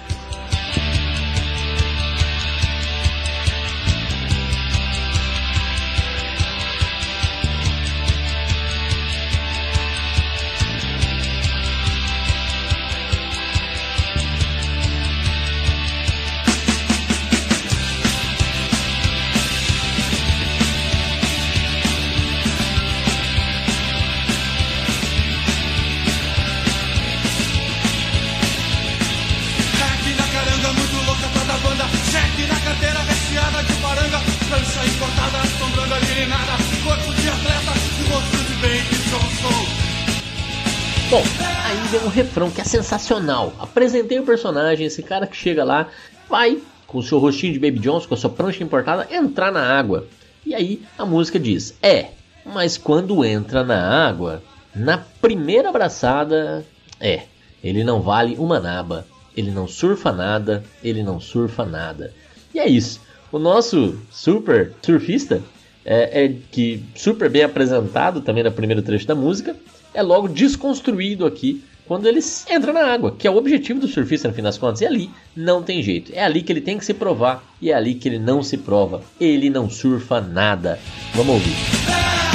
Refrão 42.08 42.50
que 42.50 42.60
é 42.60 42.64
sensacional. 42.64 43.52
Apresentei 43.58 44.18
o 44.18 44.24
personagem, 44.24 44.86
esse 44.86 45.02
cara 45.02 45.26
que 45.26 45.36
chega 45.36 45.64
lá, 45.64 45.88
vai 46.28 46.58
com 46.86 46.98
o 46.98 47.02
seu 47.02 47.18
rostinho 47.18 47.52
de 47.52 47.58
Baby 47.58 47.80
Johnson, 47.80 48.08
com 48.08 48.14
a 48.14 48.16
sua 48.16 48.30
prancha 48.30 48.62
importada, 48.62 49.08
entrar 49.10 49.52
na 49.52 49.62
água. 49.62 50.06
E 50.44 50.54
aí 50.54 50.82
a 50.96 51.04
música 51.04 51.38
diz: 51.38 51.74
É, 51.82 52.10
mas 52.44 52.78
quando 52.78 53.24
entra 53.24 53.62
na 53.62 54.06
água, 54.06 54.42
na 54.74 54.98
primeira 54.98 55.68
abraçada, 55.68 56.64
é, 57.00 57.22
ele 57.62 57.84
não 57.84 58.00
vale 58.00 58.36
uma 58.38 58.58
naba, 58.58 59.06
ele 59.36 59.50
não 59.50 59.68
surfa 59.68 60.12
nada, 60.12 60.64
ele 60.82 61.02
não 61.02 61.20
surfa 61.20 61.64
nada. 61.64 62.12
E 62.54 62.58
é 62.58 62.68
isso. 62.68 63.00
O 63.30 63.38
nosso 63.38 63.98
super 64.10 64.72
surfista 64.82 65.42
é, 65.84 66.24
é 66.24 66.36
que 66.50 66.84
super 66.94 67.30
bem 67.30 67.42
apresentado 67.42 68.20
também 68.20 68.44
no 68.44 68.52
primeiro 68.52 68.82
trecho 68.82 69.06
da 69.06 69.14
música, 69.14 69.56
é 69.94 70.02
logo 70.02 70.28
desconstruído 70.28 71.26
aqui 71.26 71.62
quando 71.86 72.06
ele 72.06 72.20
entra 72.48 72.72
na 72.72 72.86
água, 72.86 73.14
que 73.16 73.26
é 73.26 73.30
o 73.30 73.36
objetivo 73.36 73.80
do 73.80 73.88
surfista 73.88 74.28
no 74.28 74.34
fim 74.34 74.42
das 74.42 74.56
contas. 74.56 74.80
E 74.80 74.86
ali 74.86 75.10
não 75.36 75.62
tem 75.62 75.82
jeito. 75.82 76.12
É 76.14 76.24
ali 76.24 76.42
que 76.42 76.52
ele 76.52 76.60
tem 76.60 76.78
que 76.78 76.84
se 76.84 76.94
provar 76.94 77.44
e 77.60 77.70
é 77.70 77.74
ali 77.74 77.94
que 77.94 78.08
ele 78.08 78.18
não 78.18 78.42
se 78.42 78.56
prova. 78.56 79.02
Ele 79.20 79.50
não 79.50 79.68
surfa 79.68 80.20
nada. 80.20 80.78
Vamos 81.14 81.34
ouvir. 81.34 81.56
Bom, 81.92 82.31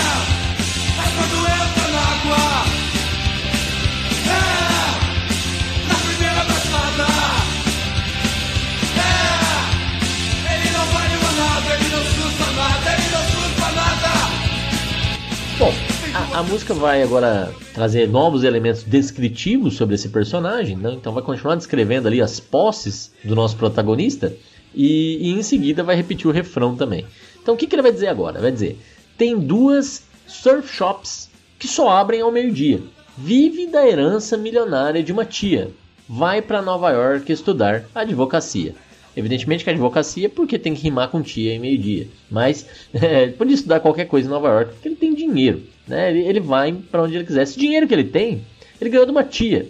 a, 16.38 16.44
música 16.44 16.72
vai 16.72 17.02
agora 17.02 17.52
trazer 17.74 18.08
novos 18.08 18.44
elementos 18.44 18.84
descritivos 18.84 19.76
sobre 19.76 19.96
esse 19.96 20.10
personagem, 20.10 20.78
né? 20.78 20.92
então 20.94 21.12
vai 21.12 21.24
continuar 21.24 21.56
descrevendo 21.56 22.08
ali 22.08 22.22
as 22.22 22.40
posses 22.40 23.12
do 23.24 23.34
nosso 23.34 23.58
protagonista 23.58 24.32
e, 24.74 25.18
e, 25.20 25.32
em 25.32 25.42
seguida 25.42 25.84
vai 25.84 25.96
repetir 25.96 26.28
o 26.28 26.32
refrão 26.32 26.76
também. 26.76 27.08
Então 27.42 27.56
o 27.56 27.58
que, 27.58 27.66
que 27.66 27.74
ele 27.74 27.82
vai 27.82 27.92
dizer 27.92 28.10
agora? 28.10 28.40
Vai 28.40 28.52
dizer: 28.52 28.78
tem 29.18 29.40
duas 29.40 30.04
surf 30.28 30.72
shops 30.72 31.28
que 31.58 31.68
só 31.68 31.90
abrem 31.90 32.22
ao 32.22 32.32
meio-dia. 32.32 32.84
Vive 33.18 33.66
da 33.66 33.88
herança 33.88 34.38
milionária 34.38 35.02
de 35.02 35.12
uma 35.12 35.26
tia. 35.26 35.72
Vai 36.08 36.40
para 36.40 36.62
Nova 36.62 36.92
York 36.92 37.32
estudar 37.32 37.86
advocacia. 37.96 38.76
Evidentemente 39.16 39.64
que 39.64 39.72
advocacia, 39.72 40.30
porque 40.30 40.60
tem 40.60 40.76
que 40.76 40.84
rimar 40.84 41.10
com 41.10 41.24
tia 41.24 41.56
e 41.56 41.58
meio-dia. 41.58 42.08
Mas 42.30 42.68
é, 42.94 43.30
pode 43.30 43.54
estudar 43.54 43.80
qualquer 43.80 44.06
coisa 44.06 44.28
em 44.28 44.32
Nova 44.32 44.50
York, 44.50 44.74
porque 44.74 44.88
ele 44.88 44.96
tem 44.96 45.16
dinheiro. 45.16 45.64
Né? 45.88 46.10
Ele, 46.10 46.20
ele 46.22 46.40
vai 46.40 46.74
para 46.74 47.04
onde 47.04 47.16
ele 47.16 47.24
quiser. 47.24 47.44
Esse 47.44 47.58
dinheiro 47.58 47.88
que 47.88 47.94
ele 47.94 48.04
tem, 48.04 48.44
ele 48.80 48.90
ganhou 48.90 49.06
de 49.06 49.12
uma 49.12 49.24
tia. 49.24 49.68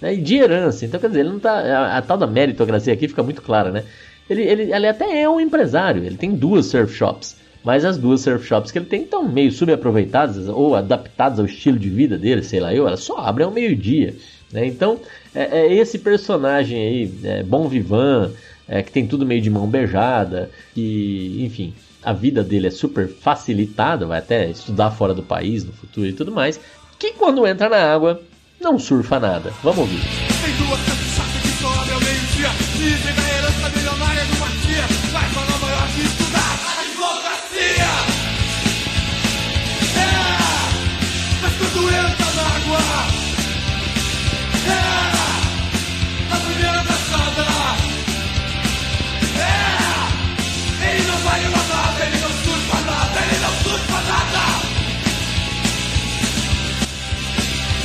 Né? 0.00 0.14
E 0.14 0.16
de 0.20 0.36
herança. 0.36 0.84
Então, 0.84 1.00
quer 1.00 1.08
dizer, 1.08 1.20
ele 1.20 1.30
não 1.30 1.40
tá. 1.40 1.52
A, 1.52 1.98
a 1.98 2.02
tal 2.02 2.18
da 2.18 2.26
meritocracia 2.26 2.92
aqui 2.92 3.08
fica 3.08 3.22
muito 3.22 3.42
clara, 3.42 3.70
né? 3.70 3.84
Ele, 4.28 4.42
ele, 4.42 4.74
ele 4.74 4.86
até 4.86 5.22
é 5.22 5.28
um 5.28 5.40
empresário, 5.40 6.04
ele 6.04 6.16
tem 6.16 6.34
duas 6.34 6.66
surf 6.66 6.92
shops. 6.94 7.36
Mas 7.62 7.84
as 7.84 7.96
duas 7.96 8.20
surf 8.20 8.44
shops 8.46 8.70
que 8.70 8.78
ele 8.78 8.86
tem 8.86 9.02
estão 9.02 9.26
meio 9.26 9.50
subaproveitadas 9.50 10.48
ou 10.48 10.74
adaptadas 10.74 11.38
ao 11.38 11.46
estilo 11.46 11.78
de 11.78 11.88
vida 11.88 12.18
dele, 12.18 12.42
sei 12.42 12.60
lá 12.60 12.74
eu, 12.74 12.86
elas 12.86 13.00
só 13.00 13.18
abrem 13.18 13.46
ao 13.46 13.50
meio-dia. 13.50 14.14
Né? 14.52 14.66
Então, 14.66 15.00
é, 15.34 15.60
é, 15.60 15.74
esse 15.74 15.98
personagem 15.98 16.78
aí, 16.78 17.14
é, 17.24 17.42
Bom 17.42 17.66
Vivan, 17.66 18.30
é, 18.68 18.82
que 18.82 18.92
tem 18.92 19.06
tudo 19.06 19.26
meio 19.26 19.40
de 19.40 19.50
mão 19.50 19.66
beijada, 19.66 20.50
que, 20.74 21.40
enfim, 21.40 21.72
a 22.04 22.12
vida 22.12 22.42
dele 22.42 22.68
é 22.68 22.70
super 22.70 23.08
facilitada, 23.08 24.06
vai 24.06 24.18
até 24.18 24.50
estudar 24.50 24.90
fora 24.90 25.14
do 25.14 25.22
país 25.22 25.64
no 25.64 25.72
futuro 25.72 26.06
e 26.06 26.12
tudo 26.12 26.30
mais, 26.30 26.60
que 26.98 27.12
quando 27.12 27.46
entra 27.46 27.68
na 27.68 27.92
água 27.92 28.20
não 28.60 28.78
surfa 28.78 29.18
nada. 29.18 29.52
Vamos 29.62 29.78
ouvir. 29.78 30.00
Tem 30.00 30.66
duas 30.66 30.80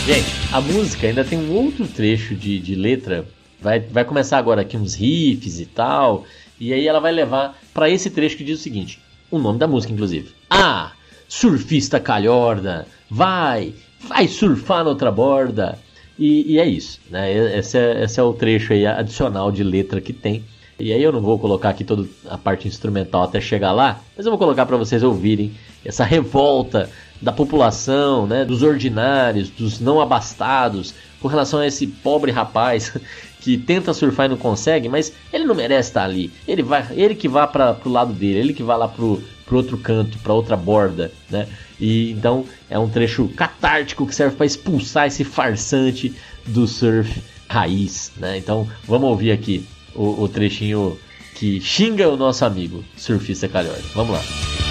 Gente, 0.10 0.26
a 0.52 0.60
música 0.60 1.06
ainda 1.06 1.24
tem 1.24 1.38
um 1.38 1.54
outro 1.54 1.88
trecho 1.88 2.34
de, 2.34 2.60
de 2.60 2.74
letra. 2.74 3.28
Vai, 3.62 3.80
vai 3.80 4.04
começar 4.04 4.40
agora 4.40 4.62
aqui 4.62 4.76
uns 4.76 4.96
riffs 4.96 5.60
e 5.60 5.68
tal. 5.68 6.26
E 6.60 6.74
aí 6.74 6.88
ela 6.88 7.00
vai 7.00 7.12
levar 7.12 7.56
para 7.72 7.92
esse 7.92 8.10
trecho 8.10 8.36
que 8.36 8.44
diz 8.44 8.60
o 8.60 8.64
seguinte: 8.64 9.00
o 9.30 9.38
nome 9.38 9.60
da 9.60 9.68
música, 9.68 9.94
inclusive. 9.94 10.32
Ah, 10.50 10.94
surfista 11.28 12.00
calhorda, 12.00 12.88
vai, 13.08 13.76
vai 14.02 14.28
surfar 14.28 14.84
na 14.84 14.90
outra 14.90 15.12
borda. 15.12 15.78
E, 16.18 16.54
e 16.54 16.58
é 16.58 16.66
isso, 16.66 17.00
né? 17.12 17.32
Esse 17.60 17.78
é, 17.78 18.04
esse 18.04 18.20
é 18.20 18.24
o 18.24 18.34
trecho 18.34 18.74
aí 18.74 18.88
adicional 18.88 19.52
de 19.52 19.64
letra 19.64 20.02
que 20.02 20.12
tem. 20.12 20.44
E 20.80 20.92
aí 20.92 21.04
eu 21.04 21.12
não 21.12 21.22
vou 21.22 21.38
colocar 21.38 21.70
aqui 21.70 21.84
toda 21.84 22.10
a 22.28 22.36
parte 22.36 22.68
instrumental 22.68 23.22
até 23.22 23.40
chegar 23.40 23.74
lá, 23.74 24.02
mas 24.18 24.26
eu 24.26 24.32
vou 24.32 24.40
colocar 24.40 24.66
para 24.66 24.76
vocês 24.76 25.04
ouvirem 25.04 25.52
essa 25.84 26.04
revolta 26.04 26.90
da 27.22 27.32
população, 27.32 28.26
né, 28.26 28.46
dos 28.46 28.64
ordinários, 28.64 29.50
dos 29.50 29.80
não 29.80 30.00
abastados, 30.00 30.94
com 31.20 31.28
relação 31.28 31.60
a 31.60 31.68
esse 31.68 31.86
pobre 31.86 32.32
rapaz 32.32 32.94
que 33.42 33.58
tenta 33.58 33.94
surfar 33.94 34.26
e 34.26 34.30
não 34.30 34.38
consegue, 34.38 34.88
mas 34.88 35.14
ele 35.32 35.46
não 35.46 35.56
merece 35.56 35.90
estar 35.90 36.04
ali. 36.04 36.32
Ele 36.48 36.64
vai, 36.64 36.86
ele 36.92 37.16
que 37.16 37.28
vá 37.28 37.46
para 37.46 37.74
pro 37.74 37.90
lado 37.90 38.14
dele, 38.14 38.40
ele 38.40 38.54
que 38.54 38.64
vá 38.64 38.76
lá 38.76 38.88
pro, 38.88 39.22
outro 39.52 39.78
canto, 39.78 40.18
para 40.20 40.34
outra 40.34 40.56
borda, 40.56 41.12
né? 41.30 41.48
E 41.80 42.12
então 42.12 42.46
é 42.70 42.78
um 42.78 42.90
trecho 42.90 43.28
catártico 43.30 44.06
que 44.06 44.14
serve 44.14 44.36
para 44.36 44.46
expulsar 44.46 45.08
esse 45.08 45.24
farsante 45.24 46.14
do 46.46 46.68
surf 46.68 47.22
raiz, 47.48 48.12
né? 48.18 48.38
Então 48.38 48.68
vamos 48.86 49.10
ouvir 49.10 49.32
aqui 49.32 49.66
o, 49.96 50.24
o 50.24 50.28
trechinho 50.28 51.00
que 51.36 51.60
xinga 51.62 52.10
o 52.10 52.18
nosso 52.18 52.44
amigo 52.44 52.84
surfista 52.98 53.48
calhorda. 53.48 53.84
Vamos 53.94 54.14
lá. 54.14 54.69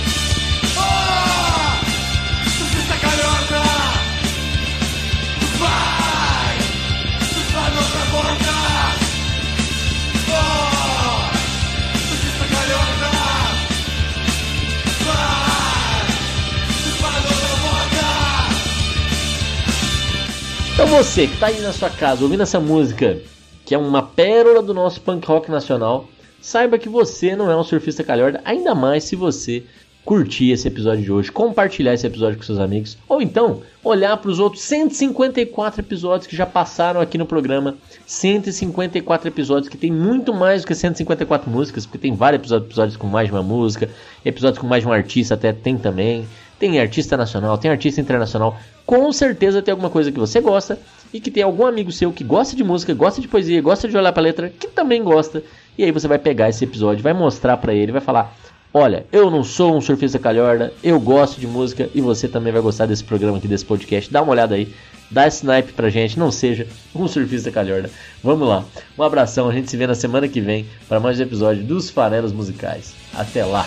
Você 20.88 21.26
que 21.26 21.34
está 21.34 21.48
aí 21.48 21.60
na 21.60 21.72
sua 21.72 21.90
casa 21.90 22.22
ouvindo 22.22 22.42
essa 22.42 22.58
música 22.58 23.18
que 23.64 23.74
é 23.74 23.78
uma 23.78 24.02
pérola 24.02 24.62
do 24.62 24.72
nosso 24.72 25.02
punk 25.02 25.26
rock 25.26 25.50
nacional, 25.50 26.08
saiba 26.40 26.78
que 26.78 26.88
você 26.88 27.36
não 27.36 27.50
é 27.50 27.56
um 27.56 27.62
surfista 27.62 28.02
calhorda, 28.02 28.40
ainda 28.42 28.74
mais 28.74 29.04
se 29.04 29.14
você 29.14 29.64
curtir 30.02 30.50
esse 30.50 30.66
episódio 30.66 31.04
de 31.04 31.12
hoje, 31.12 31.30
compartilhar 31.30 31.92
esse 31.92 32.06
episódio 32.06 32.38
com 32.38 32.42
seus 32.42 32.58
amigos, 32.58 32.96
ou 33.06 33.20
então 33.20 33.60
olhar 33.84 34.16
para 34.16 34.30
os 34.30 34.38
outros 34.38 34.62
154 34.62 35.82
episódios 35.82 36.26
que 36.26 36.34
já 36.34 36.46
passaram 36.46 37.02
aqui 37.02 37.18
no 37.18 37.26
programa. 37.26 37.76
154 38.06 39.28
episódios 39.28 39.68
que 39.68 39.76
tem 39.76 39.92
muito 39.92 40.32
mais 40.32 40.62
do 40.62 40.68
que 40.68 40.74
154 40.74 41.50
músicas, 41.50 41.84
porque 41.84 41.98
tem 41.98 42.14
vários 42.14 42.40
episódios, 42.40 42.68
episódios 42.68 42.96
com 42.96 43.06
mais 43.06 43.28
de 43.28 43.34
uma 43.34 43.42
música, 43.42 43.90
episódios 44.24 44.58
com 44.58 44.66
mais 44.66 44.82
de 44.82 44.88
um 44.88 44.92
artista 44.92 45.34
até 45.34 45.52
tem 45.52 45.76
também. 45.76 46.26
Tem 46.58 46.80
artista 46.80 47.16
nacional, 47.16 47.56
tem 47.56 47.70
artista 47.70 48.00
internacional. 48.00 48.58
Com 48.84 49.12
certeza 49.12 49.62
tem 49.62 49.72
alguma 49.72 49.90
coisa 49.90 50.10
que 50.10 50.18
você 50.18 50.40
gosta 50.40 50.78
e 51.12 51.20
que 51.20 51.30
tem 51.30 51.42
algum 51.42 51.66
amigo 51.66 51.92
seu 51.92 52.12
que 52.12 52.24
gosta 52.24 52.56
de 52.56 52.64
música, 52.64 52.92
gosta 52.94 53.20
de 53.20 53.28
poesia, 53.28 53.62
gosta 53.62 53.88
de 53.88 53.96
olhar 53.96 54.12
para 54.12 54.22
letra, 54.22 54.50
que 54.50 54.68
também 54.68 55.02
gosta. 55.02 55.42
E 55.76 55.84
aí 55.84 55.92
você 55.92 56.08
vai 56.08 56.18
pegar 56.18 56.48
esse 56.48 56.64
episódio, 56.64 57.02
vai 57.02 57.12
mostrar 57.12 57.56
para 57.58 57.72
ele, 57.72 57.92
vai 57.92 58.00
falar: 58.00 58.34
"Olha, 58.74 59.06
eu 59.12 59.30
não 59.30 59.44
sou 59.44 59.76
um 59.76 59.80
surfista 59.80 60.18
calhorda, 60.18 60.72
eu 60.82 60.98
gosto 60.98 61.40
de 61.40 61.46
música 61.46 61.88
e 61.94 62.00
você 62.00 62.26
também 62.26 62.52
vai 62.52 62.62
gostar 62.62 62.86
desse 62.86 63.04
programa 63.04 63.38
aqui 63.38 63.46
desse 63.46 63.64
podcast. 63.64 64.12
Dá 64.12 64.20
uma 64.20 64.32
olhada 64.32 64.56
aí, 64.56 64.74
dá 65.10 65.26
snipe 65.28 65.72
pra 65.72 65.90
gente, 65.90 66.18
não 66.18 66.32
seja 66.32 66.66
um 66.94 67.06
surfista 67.06 67.50
calhorda. 67.52 67.90
Vamos 68.22 68.48
lá. 68.48 68.64
Um 68.98 69.02
abração, 69.02 69.48
a 69.48 69.52
gente 69.52 69.70
se 69.70 69.76
vê 69.76 69.86
na 69.86 69.94
semana 69.94 70.26
que 70.26 70.40
vem 70.40 70.66
para 70.88 70.98
mais 70.98 71.20
um 71.20 71.22
episódio 71.22 71.62
dos 71.62 71.88
Farelos 71.88 72.32
Musicais. 72.32 72.94
Até 73.14 73.44
lá. 73.44 73.66